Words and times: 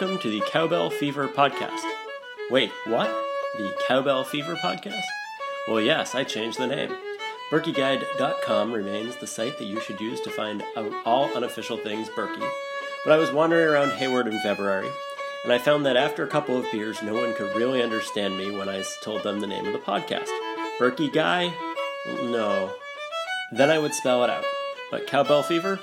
Welcome 0.00 0.18
to 0.20 0.30
the 0.30 0.40
Cowbell 0.46 0.88
Fever 0.88 1.28
Podcast. 1.28 1.82
Wait, 2.50 2.70
what? 2.86 3.10
The 3.58 3.70
Cowbell 3.86 4.24
Fever 4.24 4.56
Podcast? 4.56 5.02
Well, 5.68 5.78
yes, 5.78 6.14
I 6.14 6.24
changed 6.24 6.58
the 6.58 6.68
name. 6.68 6.96
BirkieGuide.com 7.52 8.72
remains 8.72 9.16
the 9.16 9.26
site 9.26 9.58
that 9.58 9.66
you 9.66 9.78
should 9.78 10.00
use 10.00 10.18
to 10.22 10.30
find 10.30 10.64
out 10.74 10.90
all 11.04 11.26
unofficial 11.36 11.76
things 11.76 12.08
Birkie. 12.16 12.40
But 13.04 13.12
I 13.12 13.18
was 13.18 13.30
wandering 13.30 13.68
around 13.68 13.90
Hayward 13.90 14.26
in 14.26 14.40
February, 14.40 14.88
and 15.44 15.52
I 15.52 15.58
found 15.58 15.84
that 15.84 15.98
after 15.98 16.24
a 16.24 16.30
couple 16.30 16.56
of 16.56 16.72
beers, 16.72 17.02
no 17.02 17.12
one 17.12 17.34
could 17.34 17.54
really 17.54 17.82
understand 17.82 18.38
me 18.38 18.50
when 18.50 18.70
I 18.70 18.82
told 19.02 19.22
them 19.22 19.40
the 19.40 19.46
name 19.46 19.66
of 19.66 19.74
the 19.74 19.78
podcast. 19.80 20.30
Birkie 20.78 21.10
Guy? 21.10 21.52
No. 22.22 22.72
Then 23.52 23.68
I 23.68 23.78
would 23.78 23.92
spell 23.92 24.24
it 24.24 24.30
out. 24.30 24.44
But 24.90 25.06
Cowbell 25.06 25.42
Fever? 25.42 25.78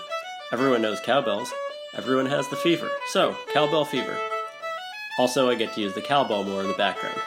Everyone 0.51 0.81
knows 0.81 1.01
cowbells. 1.01 1.53
Everyone 1.97 2.27
has 2.27 2.47
the 2.47 2.55
fever. 2.55 2.91
So, 3.07 3.35
cowbell 3.51 3.83
fever. 3.83 4.15
Also, 5.17 5.49
I 5.49 5.55
get 5.55 5.73
to 5.73 5.81
use 5.81 5.95
the 5.95 6.01
cowbell 6.01 6.43
more 6.43 6.61
in 6.61 6.67
the 6.67 6.75
background. 6.75 7.19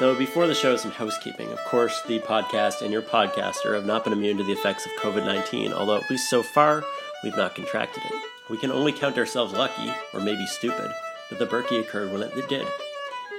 So, 0.00 0.12
before 0.16 0.48
the 0.48 0.56
show, 0.56 0.76
some 0.76 0.90
housekeeping. 0.90 1.52
Of 1.52 1.60
course, 1.66 2.02
the 2.02 2.18
podcast 2.18 2.82
and 2.82 2.92
your 2.92 3.02
podcaster 3.02 3.74
have 3.74 3.86
not 3.86 4.02
been 4.02 4.12
immune 4.12 4.38
to 4.38 4.42
the 4.42 4.52
effects 4.52 4.86
of 4.86 4.92
COVID 5.00 5.24
19, 5.24 5.72
although 5.72 5.98
at 5.98 6.10
least 6.10 6.28
so 6.28 6.42
far, 6.42 6.82
we've 7.22 7.36
not 7.36 7.54
contracted 7.54 8.02
it. 8.04 8.22
We 8.50 8.58
can 8.58 8.72
only 8.72 8.92
count 8.92 9.18
ourselves 9.18 9.52
lucky, 9.52 9.92
or 10.12 10.18
maybe 10.18 10.46
stupid, 10.46 10.90
that 11.30 11.38
the 11.38 11.46
Birkie 11.46 11.78
occurred 11.78 12.12
when 12.12 12.22
it 12.22 12.48
did. 12.48 12.66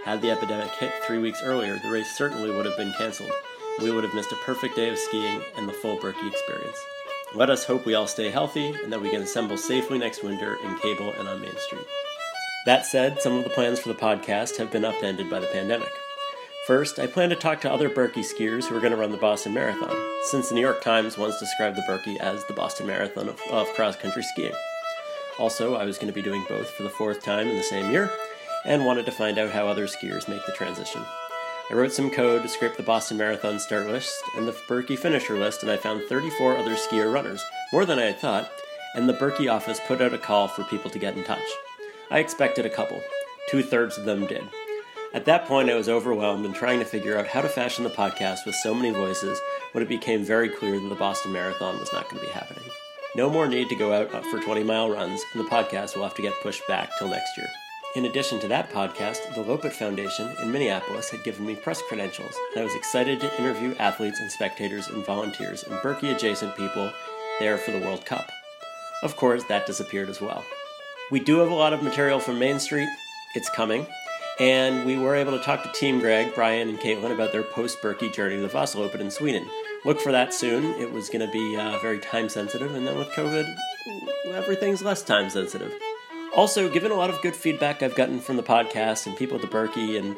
Had 0.05 0.21
the 0.21 0.31
epidemic 0.31 0.71
hit 0.75 0.93
three 1.05 1.19
weeks 1.19 1.43
earlier, 1.43 1.77
the 1.77 1.91
race 1.91 2.17
certainly 2.17 2.51
would 2.51 2.65
have 2.65 2.77
been 2.77 2.93
cancelled. 2.93 3.31
We 3.81 3.91
would 3.91 4.05
have 4.05 4.13
missed 4.13 4.31
a 4.31 4.37
perfect 4.45 4.77
day 4.77 4.87
of 4.87 4.97
skiing 4.97 5.41
and 5.57 5.67
the 5.67 5.73
full 5.73 5.97
Birkie 5.97 6.27
experience. 6.27 6.77
Let 7.35 7.49
us 7.49 7.65
hope 7.65 7.85
we 7.85 7.93
all 7.93 8.07
stay 8.07 8.29
healthy 8.29 8.73
and 8.83 8.91
that 8.91 9.01
we 9.01 9.09
can 9.09 9.21
assemble 9.21 9.57
safely 9.57 9.97
next 9.97 10.23
winter 10.23 10.55
in 10.63 10.77
Cable 10.79 11.11
and 11.19 11.27
on 11.27 11.41
Main 11.41 11.57
Street. 11.57 11.85
That 12.65 12.85
said, 12.85 13.21
some 13.21 13.33
of 13.33 13.43
the 13.43 13.49
plans 13.49 13.79
for 13.79 13.89
the 13.89 13.99
podcast 13.99 14.57
have 14.57 14.71
been 14.71 14.85
upended 14.85 15.29
by 15.29 15.41
the 15.41 15.47
pandemic. 15.47 15.89
First, 16.65 16.99
I 16.99 17.07
plan 17.07 17.29
to 17.29 17.35
talk 17.35 17.59
to 17.61 17.71
other 17.71 17.89
Birkie 17.89 18.21
skiers 18.21 18.65
who 18.65 18.77
are 18.77 18.79
going 18.79 18.91
to 18.91 18.97
run 18.97 19.11
the 19.11 19.17
Boston 19.17 19.53
Marathon, 19.53 19.95
since 20.31 20.47
the 20.49 20.55
New 20.55 20.61
York 20.61 20.81
Times 20.81 21.17
once 21.17 21.37
described 21.39 21.75
the 21.75 21.83
Birkie 21.85 22.19
as 22.19 22.45
the 22.45 22.53
Boston 22.53 22.87
Marathon 22.87 23.27
of, 23.27 23.41
of 23.51 23.67
cross 23.73 23.97
country 23.97 24.23
skiing. 24.23 24.53
Also, 25.37 25.75
I 25.75 25.83
was 25.83 25.97
going 25.97 26.07
to 26.07 26.13
be 26.13 26.21
doing 26.21 26.45
both 26.47 26.69
for 26.71 26.83
the 26.83 26.89
fourth 26.89 27.23
time 27.23 27.47
in 27.47 27.57
the 27.57 27.63
same 27.63 27.91
year, 27.91 28.09
and 28.65 28.85
wanted 28.85 29.05
to 29.05 29.11
find 29.11 29.37
out 29.37 29.51
how 29.51 29.67
other 29.67 29.87
skiers 29.87 30.27
make 30.29 30.45
the 30.45 30.53
transition. 30.53 31.01
I 31.69 31.73
wrote 31.73 31.91
some 31.91 32.09
code 32.09 32.43
to 32.43 32.47
scrape 32.47 32.77
the 32.77 32.83
Boston 32.83 33.17
Marathon 33.17 33.59
start 33.59 33.87
list 33.87 34.23
and 34.37 34.47
the 34.47 34.55
Birkie 34.69 34.95
finisher 34.95 35.37
list, 35.37 35.63
and 35.63 35.71
I 35.71 35.75
found 35.75 36.03
34 36.03 36.55
other 36.55 36.75
skier 36.75 37.11
runners, 37.11 37.43
more 37.73 37.85
than 37.85 37.99
I 37.99 38.05
had 38.05 38.19
thought, 38.19 38.49
and 38.95 39.09
the 39.09 39.13
Birkie 39.13 39.49
office 39.49 39.81
put 39.85 40.01
out 40.01 40.13
a 40.13 40.17
call 40.17 40.47
for 40.47 40.63
people 40.63 40.89
to 40.89 40.99
get 40.99 41.17
in 41.17 41.25
touch. 41.25 41.43
I 42.09 42.19
expected 42.19 42.65
a 42.65 42.69
couple. 42.69 43.01
Two 43.49 43.61
thirds 43.61 43.97
of 43.97 44.05
them 44.05 44.25
did. 44.27 44.43
At 45.13 45.25
that 45.25 45.45
point, 45.45 45.69
I 45.69 45.75
was 45.75 45.89
overwhelmed 45.89 46.45
and 46.45 46.55
trying 46.55 46.79
to 46.79 46.85
figure 46.85 47.17
out 47.17 47.27
how 47.27 47.41
to 47.41 47.49
fashion 47.49 47.83
the 47.83 47.89
podcast 47.89 48.45
with 48.45 48.55
so 48.55 48.73
many 48.73 48.91
voices 48.91 49.37
when 49.73 49.83
it 49.83 49.89
became 49.89 50.23
very 50.23 50.47
clear 50.47 50.79
that 50.79 50.87
the 50.87 50.95
Boston 50.95 51.33
Marathon 51.33 51.79
was 51.79 51.91
not 51.91 52.09
going 52.09 52.21
to 52.21 52.27
be 52.27 52.33
happening. 52.33 52.63
No 53.13 53.29
more 53.29 53.47
need 53.47 53.67
to 53.67 53.75
go 53.75 53.91
out 53.91 54.25
for 54.27 54.39
20 54.39 54.63
mile 54.63 54.89
runs, 54.89 55.21
and 55.33 55.43
the 55.43 55.49
podcast 55.49 55.95
will 55.95 56.03
have 56.03 56.15
to 56.15 56.21
get 56.21 56.39
pushed 56.41 56.65
back 56.67 56.91
till 56.97 57.09
next 57.09 57.37
year. 57.37 57.49
In 57.97 58.05
addition 58.05 58.39
to 58.41 58.47
that 58.49 58.69
podcast, 58.69 59.33
the 59.33 59.43
Loppet 59.43 59.71
Foundation 59.71 60.29
in 60.43 60.51
Minneapolis 60.51 61.09
had 61.09 61.23
given 61.23 61.43
me 61.47 61.55
press 61.55 61.81
credentials, 61.81 62.35
and 62.53 62.61
I 62.61 62.63
was 62.63 62.75
excited 62.75 63.19
to 63.19 63.41
interview 63.41 63.73
athletes 63.79 64.19
and 64.19 64.31
spectators 64.31 64.87
and 64.87 65.03
volunteers 65.03 65.63
and 65.63 65.81
Birkie 65.81 66.11
adjacent 66.11 66.55
people 66.55 66.93
there 67.39 67.57
for 67.57 67.71
the 67.71 67.79
World 67.79 68.05
Cup. 68.05 68.29
Of 69.01 69.15
course, 69.15 69.43
that 69.45 69.65
disappeared 69.65 70.09
as 70.09 70.21
well. 70.21 70.45
We 71.09 71.19
do 71.19 71.39
have 71.39 71.49
a 71.49 71.55
lot 71.55 71.73
of 71.73 71.81
material 71.81 72.19
from 72.19 72.37
Main 72.37 72.59
Street, 72.59 72.87
it's 73.33 73.49
coming, 73.49 73.87
and 74.39 74.85
we 74.85 74.99
were 74.99 75.15
able 75.15 75.35
to 75.35 75.43
talk 75.43 75.63
to 75.63 75.71
Team 75.71 75.99
Greg, 75.99 76.35
Brian, 76.35 76.69
and 76.69 76.79
Caitlin 76.79 77.11
about 77.11 77.31
their 77.31 77.41
post 77.41 77.81
Birkie 77.81 78.11
journey 78.11 78.35
to 78.35 78.43
the 78.43 78.47
Vasaloppet 78.47 78.99
in 78.99 79.09
Sweden. 79.09 79.49
Look 79.85 79.99
for 79.99 80.11
that 80.11 80.35
soon. 80.35 80.79
It 80.79 80.91
was 80.91 81.09
going 81.09 81.25
to 81.25 81.31
be 81.31 81.57
uh, 81.57 81.79
very 81.79 81.97
time 81.97 82.29
sensitive, 82.29 82.75
and 82.75 82.85
then 82.85 82.95
with 82.95 83.09
COVID, 83.13 83.55
everything's 84.35 84.83
less 84.83 85.01
time 85.01 85.31
sensitive. 85.31 85.73
Also, 86.35 86.69
given 86.69 86.91
a 86.91 86.95
lot 86.95 87.09
of 87.09 87.21
good 87.21 87.35
feedback 87.35 87.81
I've 87.81 87.95
gotten 87.95 88.19
from 88.19 88.37
the 88.37 88.43
podcast 88.43 89.07
and 89.07 89.17
people 89.17 89.35
at 89.35 89.41
the 89.41 89.47
Birkie, 89.47 89.97
and 89.97 90.15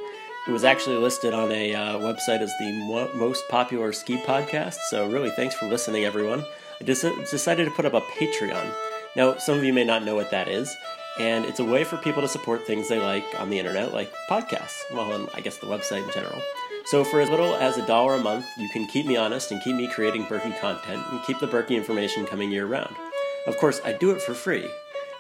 it 0.47 0.51
was 0.51 0.63
actually 0.63 0.97
listed 0.97 1.33
on 1.33 1.51
a 1.51 1.73
uh, 1.73 1.97
website 1.99 2.41
as 2.41 2.51
the 2.59 2.71
mo- 2.71 3.11
most 3.13 3.47
popular 3.49 3.93
ski 3.93 4.17
podcast. 4.25 4.75
So, 4.89 5.09
really, 5.09 5.29
thanks 5.31 5.55
for 5.55 5.67
listening, 5.67 6.03
everyone. 6.03 6.43
I 6.81 6.83
decided 6.83 7.65
to 7.65 7.71
put 7.71 7.85
up 7.85 7.93
a 7.93 8.01
Patreon. 8.01 8.73
Now, 9.15 9.37
some 9.37 9.57
of 9.57 9.63
you 9.63 9.73
may 9.73 9.83
not 9.83 10.03
know 10.03 10.15
what 10.15 10.31
that 10.31 10.47
is, 10.47 10.75
and 11.19 11.45
it's 11.45 11.59
a 11.59 11.65
way 11.65 11.83
for 11.83 11.97
people 11.97 12.21
to 12.21 12.27
support 12.27 12.65
things 12.65 12.89
they 12.89 12.99
like 12.99 13.25
on 13.37 13.49
the 13.49 13.59
internet, 13.59 13.93
like 13.93 14.13
podcasts. 14.29 14.79
Well, 14.93 15.13
and 15.13 15.29
I 15.33 15.41
guess 15.41 15.57
the 15.57 15.67
website 15.67 16.05
in 16.05 16.13
general. 16.13 16.41
So, 16.85 17.03
for 17.03 17.21
as 17.21 17.29
little 17.29 17.55
as 17.55 17.77
a 17.77 17.85
dollar 17.85 18.15
a 18.15 18.19
month, 18.19 18.45
you 18.57 18.69
can 18.69 18.87
keep 18.87 19.05
me 19.05 19.15
honest 19.15 19.51
and 19.51 19.61
keep 19.61 19.75
me 19.75 19.87
creating 19.87 20.25
Birkie 20.25 20.55
content 20.59 21.03
and 21.11 21.23
keep 21.23 21.39
the 21.39 21.47
Birkie 21.47 21.75
information 21.75 22.25
coming 22.25 22.51
year 22.51 22.65
round. 22.65 22.95
Of 23.47 23.57
course, 23.57 23.79
I 23.85 23.93
do 23.93 24.11
it 24.11 24.21
for 24.21 24.33
free, 24.33 24.69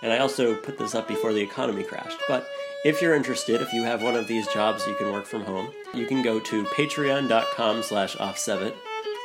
and 0.01 0.13
I 0.13 0.19
also 0.19 0.55
put 0.55 0.77
this 0.77 0.95
up 0.95 1.07
before 1.07 1.33
the 1.33 1.41
economy 1.41 1.83
crashed. 1.83 2.19
But 2.27 2.47
if 2.85 3.01
you're 3.01 3.15
interested, 3.15 3.61
if 3.61 3.73
you 3.73 3.83
have 3.83 4.01
one 4.01 4.15
of 4.15 4.27
these 4.27 4.47
jobs 4.47 4.87
you 4.87 4.95
can 4.95 5.11
work 5.11 5.25
from 5.25 5.43
home, 5.43 5.71
you 5.93 6.05
can 6.05 6.21
go 6.21 6.39
to 6.39 6.63
patreon.com 6.65 7.83
slash 7.83 8.15
ofsevit. 8.15 8.73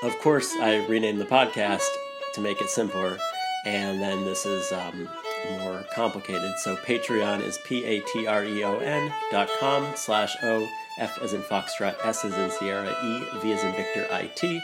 Of 0.02 0.18
course, 0.18 0.52
I 0.60 0.84
renamed 0.86 1.20
the 1.20 1.26
podcast 1.26 1.88
to 2.34 2.40
make 2.40 2.60
it 2.60 2.68
simpler, 2.68 3.16
and 3.64 4.00
then 4.00 4.24
this 4.24 4.44
is 4.44 4.72
um, 4.72 5.08
more 5.50 5.84
complicated. 5.94 6.52
So 6.58 6.76
Patreon 6.76 7.42
is 7.42 7.58
P-A-T-R-E-O-N 7.64 9.12
dot 9.30 9.48
com 9.60 9.92
slash 9.94 10.36
O 10.42 10.68
F 10.98 11.18
as 11.22 11.32
in 11.32 11.42
Foxtrot, 11.42 11.96
S 12.04 12.24
as 12.24 12.34
in 12.34 12.50
Sierra, 12.50 12.90
E, 12.90 13.40
V 13.40 13.52
as 13.52 13.64
in 13.64 13.72
Victor, 13.72 14.06
I-T, 14.12 14.60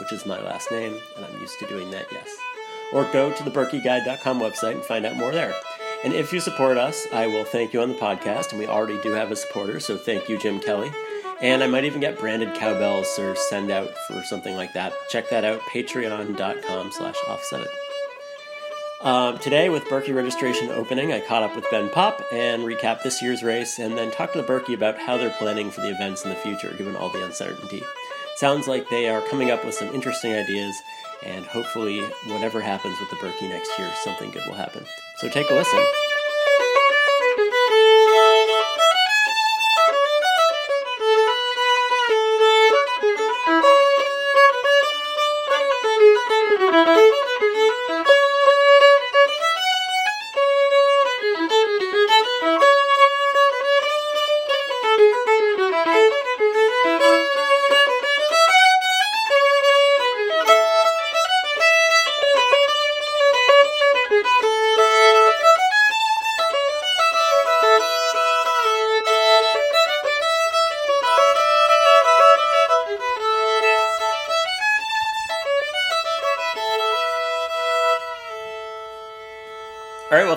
which 0.00 0.12
is 0.12 0.26
my 0.26 0.40
last 0.40 0.70
name, 0.70 0.96
and 1.16 1.24
I'm 1.24 1.40
used 1.40 1.58
to 1.60 1.66
doing 1.66 1.90
that, 1.90 2.06
yes 2.10 2.47
or 2.92 3.04
go 3.12 3.32
to 3.32 3.42
the 3.42 3.50
birkieguide.com 3.50 4.40
website 4.40 4.72
and 4.72 4.84
find 4.84 5.06
out 5.06 5.16
more 5.16 5.32
there. 5.32 5.54
And 6.04 6.12
if 6.12 6.32
you 6.32 6.40
support 6.40 6.78
us, 6.78 7.06
I 7.12 7.26
will 7.26 7.44
thank 7.44 7.72
you 7.72 7.82
on 7.82 7.88
the 7.88 7.94
podcast, 7.96 8.50
and 8.50 8.60
we 8.60 8.66
already 8.66 9.00
do 9.00 9.12
have 9.12 9.32
a 9.32 9.36
supporter, 9.36 9.80
so 9.80 9.96
thank 9.96 10.28
you, 10.28 10.38
Jim 10.38 10.60
Kelly. 10.60 10.92
And 11.40 11.62
I 11.62 11.66
might 11.66 11.84
even 11.84 12.00
get 12.00 12.18
branded 12.18 12.54
cowbells 12.54 13.18
or 13.18 13.34
send 13.34 13.70
out 13.70 13.90
for 14.06 14.22
something 14.24 14.54
like 14.56 14.72
that. 14.74 14.92
Check 15.08 15.28
that 15.30 15.44
out, 15.44 15.60
patreon.com 15.62 16.92
slash 16.92 17.16
ofsevit. 17.26 17.68
Um, 19.00 19.38
today, 19.38 19.68
with 19.68 19.88
Birkie 19.88 20.10
registration 20.10 20.70
opening, 20.70 21.12
I 21.12 21.20
caught 21.20 21.44
up 21.44 21.54
with 21.54 21.70
Ben 21.70 21.88
Popp 21.90 22.20
and 22.32 22.64
recapped 22.64 23.02
this 23.02 23.22
year's 23.22 23.44
race, 23.44 23.78
and 23.78 23.96
then 23.96 24.10
talked 24.10 24.32
to 24.32 24.40
the 24.40 24.46
Birkie 24.46 24.74
about 24.74 24.98
how 24.98 25.16
they're 25.16 25.30
planning 25.30 25.70
for 25.70 25.80
the 25.80 25.90
events 25.90 26.24
in 26.24 26.30
the 26.30 26.36
future, 26.36 26.74
given 26.76 26.96
all 26.96 27.08
the 27.08 27.24
uncertainty. 27.24 27.82
Sounds 28.38 28.68
like 28.68 28.88
they 28.88 29.08
are 29.08 29.20
coming 29.22 29.50
up 29.50 29.64
with 29.64 29.74
some 29.74 29.92
interesting 29.92 30.32
ideas, 30.32 30.80
and 31.26 31.44
hopefully, 31.44 32.00
whatever 32.28 32.60
happens 32.60 32.96
with 33.00 33.10
the 33.10 33.16
Birkie 33.16 33.48
next 33.48 33.76
year, 33.76 33.90
something 34.04 34.30
good 34.30 34.46
will 34.46 34.54
happen. 34.54 34.86
So 35.16 35.28
take 35.28 35.50
a 35.50 35.54
listen. 35.54 35.84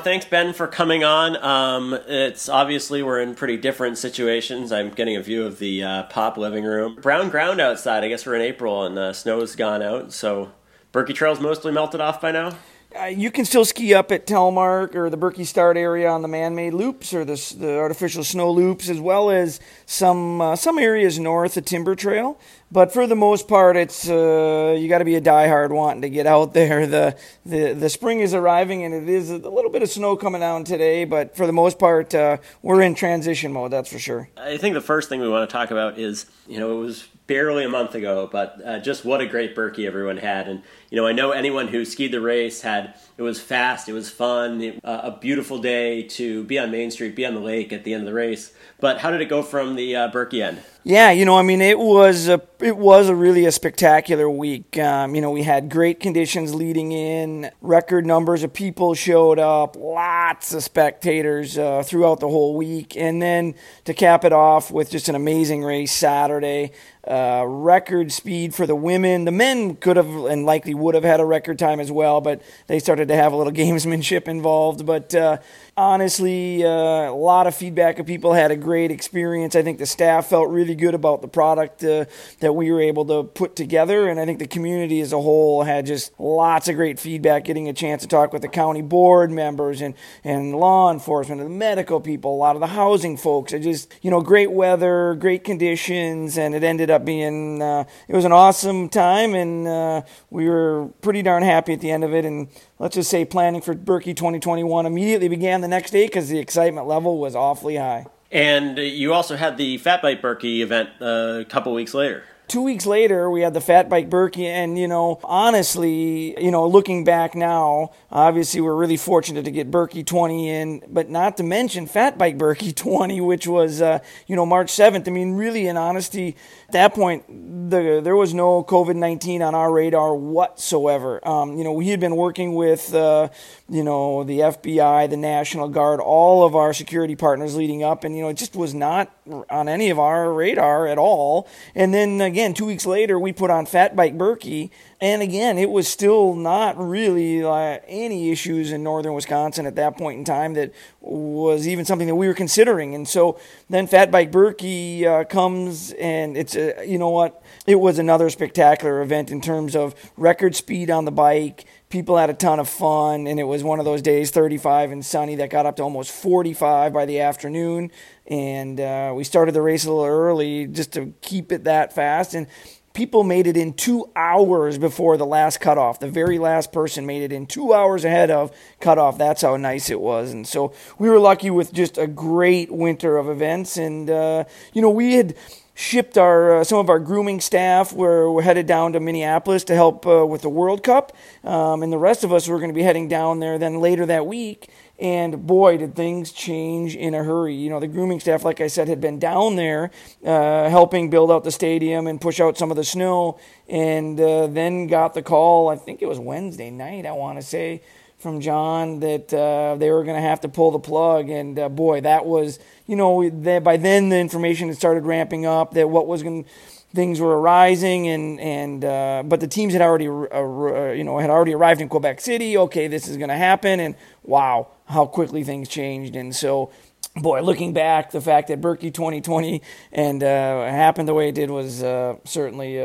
Thanks, 0.04 0.26
Ben, 0.26 0.54
for 0.54 0.66
coming 0.66 1.04
on. 1.04 1.38
Um, 1.44 1.94
it's 2.08 2.50
obviously 2.50 3.04
we're 3.04 3.22
in 3.22 3.36
pretty 3.36 3.56
different 3.56 4.00
situations. 4.00 4.72
I'm 4.72 4.90
getting 4.90 5.16
a 5.16 5.22
view 5.22 5.46
of 5.46 5.60
the 5.60 5.84
uh, 5.84 6.04
Popp 6.04 6.38
living 6.38 6.64
room. 6.64 6.96
Brown 6.96 7.30
ground 7.30 7.62
outside. 7.62 8.04
I 8.04 8.08
guess 8.08 8.26
we're 8.26 8.36
in 8.36 8.42
April 8.42 8.84
and 8.84 8.98
the 8.98 9.14
snow's 9.14 9.56
gone 9.56 9.84
out. 9.84 10.12
So 10.12 10.52
Birkie 10.92 11.14
Trail's 11.14 11.40
mostly 11.40 11.72
melted 11.72 12.02
off 12.02 12.20
by 12.20 12.32
now. 12.32 12.58
Uh, 13.00 13.06
you 13.06 13.32
can 13.32 13.46
still 13.46 13.64
ski 13.64 13.94
up 13.94 14.12
at 14.12 14.28
Telemark 14.28 14.96
or 14.96 15.10
the 15.10 15.16
Birkie 15.16 15.46
Start 15.46 15.78
area 15.78 16.10
on 16.10 16.22
the 16.24 16.28
man-made 16.28 16.74
loops 16.74 17.14
or 17.14 17.24
the, 17.24 17.56
the 17.58 17.78
artificial 17.78 18.24
snow 18.24 18.52
loops, 18.52 18.90
as 18.90 19.00
well 19.00 19.30
as 19.30 19.62
some 19.86 20.42
uh, 20.42 20.56
some 20.58 20.78
areas 20.78 21.18
north 21.18 21.56
of 21.56 21.64
Timber 21.64 21.96
Trail. 21.96 22.38
But 22.72 22.94
for 22.94 23.06
the 23.06 23.16
most 23.16 23.48
part, 23.48 23.76
it's 23.76 24.10
uh, 24.10 24.76
you 24.80 24.88
got 24.88 25.00
to 25.00 25.06
be 25.06 25.16
a 25.16 25.22
diehard 25.22 25.72
wanting 25.72 26.02
to 26.04 26.10
get 26.10 26.28
out 26.28 26.54
there. 26.54 26.72
The, 26.92 27.16
the 27.46 27.74
the 27.74 27.90
spring 27.90 28.20
is 28.20 28.34
arriving, 28.34 28.84
and 28.84 28.94
it 28.94 29.08
is 29.08 29.30
a 29.30 29.38
little 29.38 29.72
bit 29.72 29.82
of 29.82 29.90
snow 29.90 30.18
coming 30.18 30.42
down 30.42 30.66
today. 30.66 31.06
But 31.06 31.38
for 31.38 31.48
the 31.48 31.54
most 31.54 31.80
part, 31.80 32.14
uh, 32.14 32.38
we're 32.62 32.82
in 32.82 32.96
transition 32.96 33.54
mode. 33.54 33.72
That's 33.72 33.90
for 33.90 34.00
sure. 34.00 34.30
I 34.36 34.58
think 34.58 34.74
the 34.74 34.82
first 34.82 35.08
thing 35.08 35.22
we 35.22 35.30
want 35.30 35.50
to 35.50 35.54
talk 35.54 35.72
about 35.72 35.98
is 35.98 36.26
you 36.48 36.60
know 36.60 36.78
it 36.78 36.84
was 36.84 37.08
barely 37.32 37.64
a 37.64 37.70
month 37.70 37.96
ago, 37.96 38.28
but 38.30 38.60
uh, 38.66 38.80
just 38.80 39.06
what 39.06 39.22
a 39.22 39.26
great 39.26 39.56
Birkie 39.56 39.88
everyone 39.88 40.18
had. 40.18 40.50
And 40.50 40.64
you 40.90 40.98
know, 40.98 41.08
I 41.08 41.14
know 41.14 41.32
anyone 41.32 41.70
who 41.70 41.86
skied 41.86 42.12
the 42.12 42.20
race 42.20 42.62
had 42.62 42.96
it 43.18 43.22
was 43.22 43.40
fast, 43.40 43.88
it 43.88 43.94
was 43.94 44.10
fun, 44.10 44.60
it, 44.60 44.82
uh, 44.84 45.02
a 45.04 45.12
beautiful 45.12 45.58
day 45.60 46.04
to 46.04 46.44
be 46.44 46.60
on 46.60 46.72
Main 46.72 46.92
Street, 46.92 47.16
be 47.16 47.26
on 47.26 47.34
the 47.34 47.40
lake 47.40 47.72
at 47.72 47.86
the 47.86 47.94
end 47.94 48.02
of 48.02 48.08
the 48.08 48.14
race. 48.14 48.54
But 48.82 49.00
how 49.00 49.12
did 49.12 49.22
it 49.22 49.30
go 49.30 49.44
from 49.44 49.76
the 49.76 49.96
uh, 49.96 50.08
Birkie 50.10 50.44
end? 50.44 50.62
Yeah, 50.84 51.12
you 51.12 51.24
know, 51.24 51.38
I 51.38 51.44
mean, 51.44 51.62
it 51.62 51.80
was 51.80 52.28
a, 52.28 52.42
it 52.62 52.78
was 52.78 53.10
a 53.10 53.16
really 53.16 53.46
a 53.46 53.52
spectacular 53.52 54.30
week. 54.30 54.78
Um, 54.78 55.16
you 55.16 55.22
know, 55.22 55.32
we 55.32 55.44
had 55.44 55.70
great 55.70 56.00
conditions 56.00 56.54
leading 56.54 56.92
in, 56.92 57.52
record 57.62 58.06
numbers 58.06 58.44
of 58.44 58.54
people 58.54 58.94
showed 58.94 59.40
up, 59.40 59.76
lots 59.76 60.54
of 60.54 60.64
spectators 60.64 61.58
uh, 61.58 61.84
throughout 61.84 62.20
the 62.20 62.30
whole 62.30 62.56
week, 62.56 62.96
and 62.96 63.22
then 63.22 63.56
to 63.86 63.94
cap 63.94 64.24
it 64.26 64.34
off 64.34 64.72
with 64.72 64.90
just 64.92 65.10
an 65.10 65.16
amazing 65.16 65.64
race 65.64 65.92
Saturday. 65.92 66.72
Uh, 67.08 67.44
record 67.48 68.12
speed 68.12 68.54
for 68.54 68.68
the 68.68 68.76
women. 68.76 69.26
The 69.26 69.32
men 69.32 69.76
could 69.76 69.98
have 69.98 70.08
and 70.26 70.46
likely 70.46 70.76
would 70.76 70.94
have 70.94 71.04
had 71.04 71.20
a 71.20 71.26
record 71.26 71.58
time 71.58 71.80
as 71.80 71.92
well, 71.92 72.22
but 72.22 72.44
they 72.68 72.78
started 72.78 73.08
to 73.08 73.16
have 73.16 73.34
a 73.34 73.36
little 73.36 73.52
gamesmanship 73.64 74.28
involved. 74.28 74.86
But 74.86 75.16
uh, 75.16 75.40
honestly, 75.76 76.64
uh, 76.64 76.70
a 76.70 77.16
lot 77.16 77.48
of 77.48 77.56
feedback 77.56 77.98
of 77.98 78.06
people 78.06 78.34
had 78.34 78.52
a 78.52 78.56
great 78.56 78.92
experience. 78.92 79.56
I 79.56 79.64
think 79.64 79.80
the 79.80 79.88
staff 79.88 80.28
felt 80.28 80.50
really 80.50 80.76
good 80.76 80.94
about 80.94 81.24
the 81.24 81.28
product 81.28 81.84
uh, 81.84 82.06
that 82.40 82.54
we 82.54 82.72
were 82.72 82.82
able 82.82 83.06
to 83.06 83.24
put 83.24 83.56
together, 83.56 84.08
and 84.08 84.20
I 84.20 84.26
think 84.28 84.38
the 84.38 84.46
community 84.46 85.02
as 85.02 85.12
a 85.12 85.20
whole 85.20 85.64
had 85.64 85.88
just 85.88 86.12
lots 86.20 86.68
of 86.68 86.76
great 86.76 87.00
feedback. 87.00 87.46
Getting 87.46 87.68
a 87.68 87.74
chance 87.74 88.04
to 88.04 88.08
talk 88.08 88.32
with 88.32 88.44
the 88.44 88.48
county 88.48 88.84
board 88.84 89.32
members 89.32 89.82
and 89.82 89.96
and 90.24 90.56
law 90.56 90.92
enforcement 90.92 91.42
and 91.42 91.50
the 91.50 91.56
medical 91.56 92.00
people, 92.00 92.36
a 92.36 92.38
lot 92.38 92.56
of 92.56 92.60
the 92.60 92.68
housing 92.68 93.18
folks. 93.18 93.56
I 93.56 93.58
just 93.58 93.92
you 94.04 94.12
know 94.12 94.22
great 94.22 94.52
weather, 94.52 95.16
great 95.16 95.44
conditions, 95.44 96.38
and 96.38 96.54
it 96.54 96.64
ended 96.64 96.91
up 96.92 97.06
being 97.06 97.62
uh, 97.62 97.86
it 98.08 98.16
was 98.16 98.26
an 98.26 98.32
awesome 98.32 98.90
time, 98.90 99.34
and 99.34 99.68
uh, 99.68 100.02
we 100.30 100.48
were 100.48 100.90
pretty 101.02 101.22
darn 101.22 101.44
happy 101.44 101.74
at 101.74 101.82
the 101.82 101.92
end 101.92 102.04
of 102.04 102.14
it, 102.14 102.26
and 102.26 102.50
let's 102.80 102.96
just 102.96 103.10
say 103.10 103.26
planning 103.26 103.62
for 103.62 103.74
Birkie 103.74 104.14
2021 104.14 104.86
immediately 104.86 105.28
began 105.28 105.62
the 105.62 105.68
next 105.68 105.92
day 105.92 106.06
because 106.06 106.30
the 106.30 106.40
excitement 106.40 106.88
level 106.88 107.20
was 107.20 107.36
awfully 107.36 107.78
high. 107.78 108.06
And 108.32 108.78
you 108.78 109.14
also 109.14 109.36
had 109.36 109.58
the 109.58 109.78
Fat 109.78 110.02
Bike 110.02 110.22
Birkie 110.22 110.62
event 110.62 110.90
uh, 111.02 111.40
a 111.42 111.46
couple 111.46 111.74
weeks 111.74 111.94
later 111.94 112.24
two 112.52 112.62
weeks 112.62 112.86
later, 112.86 113.32
we 113.32 113.42
had 113.42 113.54
the 113.54 113.62
Fat 113.62 113.88
Bike 113.88 114.10
Birkie, 114.10 114.46
and 114.46 114.78
you 114.78 114.88
know, 114.88 115.22
honestly, 115.24 116.38
you 116.44 116.52
know, 116.52 116.68
looking 116.68 117.06
back 117.06 117.34
now, 117.34 117.92
obviously 118.12 118.60
we're 118.60 118.76
really 118.76 118.98
fortunate 118.98 119.46
to 119.46 119.52
get 119.52 119.72
Birkie 119.72 120.04
20 120.04 120.50
in, 120.50 120.84
but 120.90 121.10
not 121.10 121.38
to 121.38 121.44
mention 121.44 121.88
Fat 121.88 122.18
Bike 122.18 122.38
Birkie 122.38 122.72
20, 122.74 123.22
which 123.22 123.48
was 123.48 123.82
uh, 123.82 124.00
you 124.28 124.36
know 124.36 124.46
March 124.46 124.68
7th. 124.68 125.08
I 125.08 125.12
mean, 125.12 125.34
really, 125.36 125.66
in 125.66 125.78
honesty, 125.78 126.36
at 126.68 126.74
that 126.74 126.94
point, 126.94 127.24
the, 127.70 128.02
there 128.04 128.18
was 128.18 128.34
no 128.34 128.64
COVID 128.66 128.98
19 128.98 129.42
on 129.42 129.56
our 129.56 129.72
radar 129.72 130.14
whatsoever. 130.14 131.26
Um, 131.26 131.58
you 131.58 131.64
know, 131.64 131.72
we 131.72 131.88
had 131.88 132.02
been 132.02 132.18
working 132.18 132.54
with 132.54 132.94
uh, 132.94 133.30
you 133.70 133.84
know 133.84 134.26
the 134.26 134.40
FBI, 134.40 135.10
the 135.10 135.18
National 135.18 135.70
Guard, 135.70 136.02
all 136.02 136.44
of 136.46 136.58
our 136.58 136.74
security 136.74 137.16
partners 137.16 137.56
leading 137.56 137.82
up, 137.82 138.04
and 138.04 138.14
you 138.14 138.24
know, 138.24 138.30
it 138.30 138.36
just 138.36 138.58
was 138.58 138.74
not 138.74 139.10
on 139.50 139.70
any 139.70 139.90
of 139.90 140.00
our 140.00 140.34
radar 140.34 140.88
at 140.88 140.98
all. 140.98 141.48
And 141.76 141.94
then 141.94 142.20
again 142.20 142.41
again, 142.42 142.56
two 142.56 142.66
weeks 142.66 142.88
later, 142.88 143.20
we 143.20 143.32
put 143.32 143.52
on 143.52 143.68
Fat 143.68 143.96
Bike 143.96 144.18
Birkie, 144.18 144.72
and 145.00 145.22
again, 145.22 145.60
it 145.60 145.70
was 145.70 145.88
still 145.88 146.34
not 146.34 146.76
really 146.76 147.44
uh, 147.44 147.78
any 147.88 148.32
issues 148.32 148.72
in 148.72 148.82
northern 148.82 149.14
Wisconsin 149.14 149.68
at 149.68 149.76
that 149.76 149.96
point 149.96 150.18
in 150.18 150.26
time 150.26 150.56
that 150.56 150.74
was 151.02 151.68
even 151.68 151.86
something 151.86 152.08
that 152.08 152.16
we 152.16 152.26
were 152.26 152.34
considering. 152.34 152.96
And 152.96 153.08
so 153.08 153.40
then 153.70 153.86
Fat 153.86 154.10
Bike 154.10 154.32
Birkie 154.32 155.06
uh, 155.06 155.24
comes, 155.26 155.92
and 155.92 156.36
it's 156.36 156.56
a, 156.56 156.84
you 156.84 156.98
know 156.98 157.10
what? 157.10 157.44
It 157.68 157.76
was 157.76 158.00
another 158.00 158.32
spectacular 158.32 159.04
event 159.04 159.30
in 159.30 159.40
terms 159.40 159.76
of 159.76 159.94
record 160.18 160.56
speed 160.56 160.90
on 160.90 161.06
the 161.06 161.12
bike. 161.12 161.66
People 161.92 162.18
had 162.18 162.30
a 162.30 162.34
ton 162.34 162.62
of 162.62 162.70
fun, 162.70 163.28
and 163.28 163.38
it 163.38 163.44
was 163.44 163.66
one 163.66 163.80
of 163.80 163.86
those 163.86 164.02
days, 164.02 164.32
35 164.32 164.92
and 164.92 165.06
sunny, 165.06 165.36
that 165.36 165.50
got 165.50 165.66
up 165.66 165.76
to 165.76 165.84
almost 165.84 166.10
45 166.10 166.94
by 166.94 167.06
the 167.06 167.20
afternoon. 167.20 167.92
And 168.28 168.80
uh, 168.80 169.12
we 169.14 169.26
started 169.26 169.54
the 169.54 169.62
race 169.62 169.84
a 169.84 169.90
little 169.92 170.06
early 170.06 170.68
just 170.68 170.94
to 170.94 171.14
keep 171.20 171.52
it 171.52 171.66
that 171.66 171.92
fast. 171.92 172.34
And 172.34 172.48
people 172.94 173.24
made 173.26 173.46
it 173.46 173.58
in 173.58 173.74
two 173.74 174.10
hours 174.16 174.78
before 174.78 175.18
the 175.18 175.26
last 175.26 175.60
cutoff. 175.60 176.00
The 176.00 176.10
very 176.10 176.40
last 176.40 176.72
person 176.72 177.06
made 177.06 177.24
it 177.24 177.34
in 177.34 177.46
two 177.46 177.74
hours 177.74 178.06
ahead 178.06 178.32
of 178.32 178.56
cutoff. 178.80 179.18
That's 179.18 179.42
how 179.42 179.58
nice 179.58 179.90
it 179.90 180.00
was. 180.00 180.32
And 180.32 180.48
so 180.48 180.74
we 180.98 181.10
were 181.10 181.20
lucky 181.20 181.50
with 181.50 181.74
just 181.74 181.98
a 181.98 182.08
great 182.08 182.72
winter 182.72 183.18
of 183.18 183.30
events. 183.30 183.76
And 183.76 184.10
uh, 184.10 184.46
you 184.74 184.82
know 184.82 184.90
we 184.90 185.16
had 185.16 185.36
shipped 185.82 186.18
our 186.18 186.58
uh, 186.58 186.64
some 186.64 186.78
of 186.78 186.90
our 186.90 187.00
grooming 187.00 187.42
staff. 187.42 187.92
We're, 187.92 188.30
we're, 188.30 188.44
headed 188.44 188.68
down 188.68 188.94
to 188.94 189.00
Minneapolis 189.00 189.64
to 189.66 189.76
help 189.76 190.06
uh, 190.06 190.26
with 190.26 190.44
the 190.44 190.50
World 190.50 190.84
Cup, 190.84 191.12
um, 191.44 191.82
and 191.82 191.92
the 191.92 191.98
rest 191.98 192.24
of 192.24 192.32
us 192.32 192.48
were 192.48 192.58
going 192.58 192.70
to 192.70 192.76
be 192.76 192.84
heading 192.84 193.08
down 193.08 193.40
there 193.40 193.58
then 193.58 193.80
later 193.80 194.06
that 194.06 194.26
week. 194.26 194.70
And 195.00 195.48
boy, 195.48 195.78
did 195.78 195.96
things 195.96 196.32
change 196.32 196.96
in 196.96 197.16
a 197.16 197.24
hurry. 197.24 197.56
You 197.56 197.72
know, 197.72 197.80
the 197.80 197.88
grooming 197.88 198.20
staff, 198.20 198.46
like 198.46 198.62
I 198.62 198.68
said, 198.68 198.88
had 198.88 199.02
been 199.02 199.18
down 199.18 199.56
there 199.56 199.90
uh, 200.24 200.70
helping 200.70 201.10
build 201.10 201.32
out 201.32 201.44
the 201.44 201.52
stadium 201.52 202.06
and 202.06 202.22
push 202.22 202.40
out 202.40 202.58
some 202.60 202.70
of 202.70 202.78
the 202.78 202.84
snow, 202.84 203.40
and 203.68 204.22
uh, 204.22 204.46
then 204.46 204.86
got 204.86 205.16
the 205.16 205.24
call. 205.24 205.70
I 205.70 205.76
think 205.76 206.04
it 206.04 206.06
was 206.06 206.20
Wednesday 206.20 206.70
night. 206.70 207.08
I 207.08 207.14
want 207.14 207.40
to 207.40 207.42
say 207.42 207.82
from 208.22 208.40
John 208.40 209.00
that 209.00 209.34
uh, 209.34 209.76
they 209.78 209.92
were 209.92 210.04
going 210.04 210.16
to 210.16 210.22
have 210.22 210.42
to 210.42 210.50
pull 210.50 210.72
the 210.72 210.80
plug. 210.80 211.30
And 211.30 211.58
uh, 211.58 211.70
boy, 211.70 212.02
that 212.02 212.26
was, 212.26 212.60
you 212.88 212.96
know, 212.96 213.30
by 213.60 213.78
then 213.78 214.10
the 214.10 214.18
information 214.18 214.68
had 214.68 214.78
started 214.78 215.06
ramping 215.06 215.46
up 215.46 215.74
that 215.74 215.90
what 215.90 216.08
was 216.08 216.24
going 216.24 216.46
things 216.94 217.22
were 217.22 217.40
arising 217.40 218.08
and 218.08 218.40
and 218.42 218.84
uh, 218.84 219.24
but 219.26 219.40
the 219.40 219.48
teams 219.48 219.72
had 219.72 219.82
already 219.82 220.10
uh, 220.10 220.28
uh, 220.34 220.92
you 220.92 221.06
know 221.06 221.18
had 221.20 221.30
already 221.30 221.54
arrived 221.54 221.80
in 221.80 221.88
Quebec 221.88 222.20
City 222.20 222.58
okay 222.58 222.90
this 222.90 223.08
is 223.08 223.16
going 223.16 223.30
to 223.30 223.38
happen 223.38 223.80
and 223.80 223.96
wow 224.24 224.68
how 224.88 225.06
quickly 225.06 225.42
things 225.42 225.70
changed 225.70 226.18
and 226.18 226.36
so 226.36 226.70
boy 227.16 227.42
looking 227.42 227.72
back 227.72 228.12
the 228.12 228.20
fact 228.20 228.50
that 228.50 228.60
Birkie 228.60 228.92
2020 228.92 229.62
and 229.94 230.22
uh, 230.22 230.66
happened 230.66 231.08
the 231.08 231.14
way 231.14 231.30
it 231.30 231.36
did 231.36 231.50
was 231.50 231.78
certainly 232.26 232.76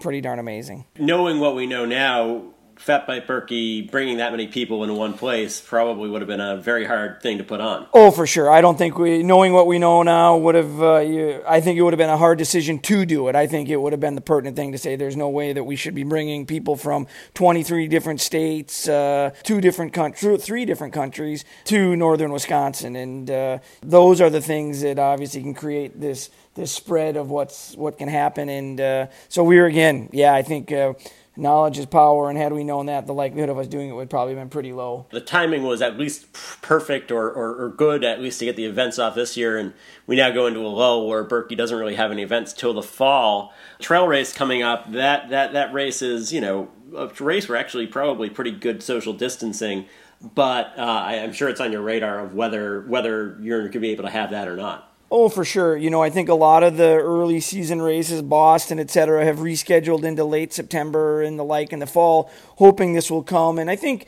pretty 0.00 0.22
darn 0.22 0.38
amazing 0.38 0.86
knowing 0.98 1.40
what 1.40 1.54
we 1.54 1.66
know 1.66 1.84
now 1.84 2.42
Fat 2.80 3.06
Bike 3.06 3.26
Birkie 3.26 3.82
bringing 3.82 4.16
that 4.16 4.32
many 4.32 4.46
people 4.46 4.82
into 4.82 4.94
one 4.94 5.12
place 5.12 5.60
probably 5.60 6.08
would 6.08 6.22
have 6.22 6.28
been 6.28 6.40
a 6.40 6.56
very 6.56 6.86
hard 6.86 7.20
thing 7.20 7.36
to 7.36 7.44
put 7.44 7.60
on. 7.60 7.86
Oh, 7.92 8.10
for 8.10 8.26
sure. 8.26 8.50
I 8.50 8.62
don't 8.62 8.78
think 8.78 8.96
we, 8.96 9.22
knowing 9.22 9.52
what 9.52 9.66
we 9.66 9.78
know 9.78 10.02
now, 10.02 10.38
would 10.38 10.54
have. 10.54 10.82
Uh, 10.82 10.98
you, 11.00 11.42
I 11.46 11.60
think 11.60 11.78
it 11.78 11.82
would 11.82 11.92
have 11.92 11.98
been 11.98 12.08
a 12.08 12.16
hard 12.16 12.38
decision 12.38 12.78
to 12.78 13.04
do 13.04 13.28
it. 13.28 13.36
I 13.36 13.46
think 13.46 13.68
it 13.68 13.76
would 13.76 13.92
have 13.92 14.00
been 14.00 14.14
the 14.14 14.22
pertinent 14.22 14.56
thing 14.56 14.72
to 14.72 14.78
say. 14.78 14.96
There's 14.96 15.16
no 15.16 15.28
way 15.28 15.52
that 15.52 15.64
we 15.64 15.76
should 15.76 15.94
be 15.94 16.04
bringing 16.04 16.46
people 16.46 16.74
from 16.74 17.06
23 17.34 17.86
different 17.86 18.22
states, 18.22 18.88
uh, 18.88 19.30
two 19.42 19.60
different 19.60 19.92
countries, 19.92 20.42
three 20.42 20.64
different 20.64 20.94
countries 20.94 21.44
to 21.64 21.94
northern 21.96 22.32
Wisconsin, 22.32 22.96
and 22.96 23.30
uh, 23.30 23.58
those 23.82 24.22
are 24.22 24.30
the 24.30 24.40
things 24.40 24.80
that 24.80 24.98
obviously 24.98 25.42
can 25.42 25.52
create 25.52 26.00
this 26.00 26.30
this 26.54 26.72
spread 26.72 27.16
of 27.16 27.30
what's 27.30 27.74
what 27.76 27.98
can 27.98 28.08
happen. 28.08 28.48
And 28.48 28.80
uh, 28.80 29.06
so 29.28 29.44
we 29.44 29.58
are 29.58 29.66
again, 29.66 30.08
yeah, 30.12 30.34
I 30.34 30.42
think 30.42 30.72
uh, 30.72 30.94
knowledge 31.40 31.78
is 31.78 31.86
power, 31.86 32.28
and 32.28 32.38
had 32.38 32.52
we 32.52 32.62
known 32.62 32.86
that, 32.86 33.06
the 33.06 33.14
likelihood 33.14 33.48
of 33.48 33.58
us 33.58 33.66
doing 33.66 33.88
it 33.88 33.92
would 33.92 34.10
probably 34.10 34.34
have 34.34 34.40
been 34.40 34.50
pretty 34.50 34.72
low. 34.72 35.06
The 35.10 35.20
timing 35.20 35.62
was 35.62 35.82
at 35.82 35.98
least 35.98 36.32
perfect 36.62 37.10
or, 37.10 37.28
or, 37.30 37.64
or, 37.64 37.68
good, 37.70 38.04
at 38.04 38.20
least 38.20 38.38
to 38.40 38.44
get 38.44 38.56
the 38.56 38.66
events 38.66 38.98
off 38.98 39.14
this 39.14 39.36
year, 39.36 39.58
and 39.58 39.72
we 40.06 40.16
now 40.16 40.30
go 40.30 40.46
into 40.46 40.60
a 40.60 40.68
lull 40.68 41.08
where 41.08 41.24
Birkie 41.24 41.54
doesn't 41.54 41.76
really 41.76 41.94
have 41.94 42.10
any 42.10 42.22
events 42.22 42.52
till 42.52 42.74
the 42.74 42.82
fall. 42.82 43.52
Trail 43.78 44.06
race 44.06 44.32
coming 44.32 44.62
up, 44.62 44.92
that, 44.92 45.30
that, 45.30 45.52
that 45.52 45.72
race 45.72 46.02
is, 46.02 46.32
you 46.32 46.40
know, 46.40 46.68
a 46.96 47.08
race 47.20 47.48
where 47.48 47.58
actually 47.58 47.86
probably 47.86 48.30
pretty 48.30 48.52
good 48.52 48.82
social 48.82 49.12
distancing, 49.12 49.86
but 50.34 50.74
uh, 50.78 50.82
I, 50.82 51.14
am 51.14 51.32
sure 51.32 51.48
it's 51.48 51.60
on 51.60 51.72
your 51.72 51.82
radar 51.82 52.20
of 52.20 52.34
whether, 52.34 52.82
whether 52.82 53.38
you're 53.40 53.60
going 53.60 53.72
to 53.72 53.80
be 53.80 53.90
able 53.90 54.04
to 54.04 54.10
have 54.10 54.30
that 54.30 54.48
or 54.48 54.56
not. 54.56 54.89
Oh, 55.12 55.28
for 55.28 55.44
sure. 55.44 55.76
You 55.76 55.90
know, 55.90 56.02
I 56.02 56.08
think 56.08 56.28
a 56.28 56.34
lot 56.34 56.62
of 56.62 56.76
the 56.76 56.94
early 56.94 57.40
season 57.40 57.82
races, 57.82 58.22
Boston, 58.22 58.78
et 58.78 58.90
cetera, 58.90 59.24
have 59.24 59.38
rescheduled 59.38 60.04
into 60.04 60.24
late 60.24 60.52
September 60.52 61.20
and 61.20 61.36
the 61.36 61.42
like 61.42 61.72
in 61.72 61.80
the 61.80 61.86
fall, 61.86 62.30
hoping 62.56 62.92
this 62.92 63.10
will 63.10 63.24
come. 63.24 63.58
And 63.58 63.68
I 63.68 63.74
think, 63.74 64.06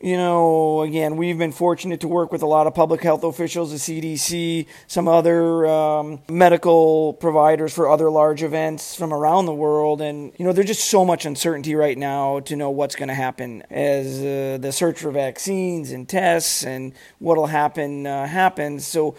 you 0.00 0.16
know, 0.16 0.82
again, 0.82 1.16
we've 1.16 1.38
been 1.38 1.52
fortunate 1.52 2.00
to 2.00 2.08
work 2.08 2.32
with 2.32 2.42
a 2.42 2.46
lot 2.46 2.66
of 2.66 2.74
public 2.74 3.00
health 3.00 3.22
officials, 3.22 3.70
the 3.70 3.76
CDC, 3.76 4.66
some 4.88 5.06
other 5.06 5.68
um, 5.68 6.20
medical 6.28 7.12
providers 7.12 7.72
for 7.72 7.88
other 7.88 8.10
large 8.10 8.42
events 8.42 8.96
from 8.96 9.12
around 9.12 9.46
the 9.46 9.54
world. 9.54 10.00
And, 10.00 10.32
you 10.36 10.44
know, 10.44 10.52
there's 10.52 10.66
just 10.66 10.90
so 10.90 11.04
much 11.04 11.26
uncertainty 11.26 11.76
right 11.76 11.96
now 11.96 12.40
to 12.40 12.56
know 12.56 12.70
what's 12.70 12.96
going 12.96 13.08
to 13.08 13.14
happen 13.14 13.62
as 13.70 14.18
uh, 14.18 14.58
the 14.60 14.72
search 14.72 14.98
for 14.98 15.12
vaccines 15.12 15.92
and 15.92 16.08
tests 16.08 16.64
and 16.64 16.92
what 17.20 17.36
will 17.36 17.46
happen 17.46 18.04
uh, 18.04 18.26
happens. 18.26 18.84
So, 18.84 19.14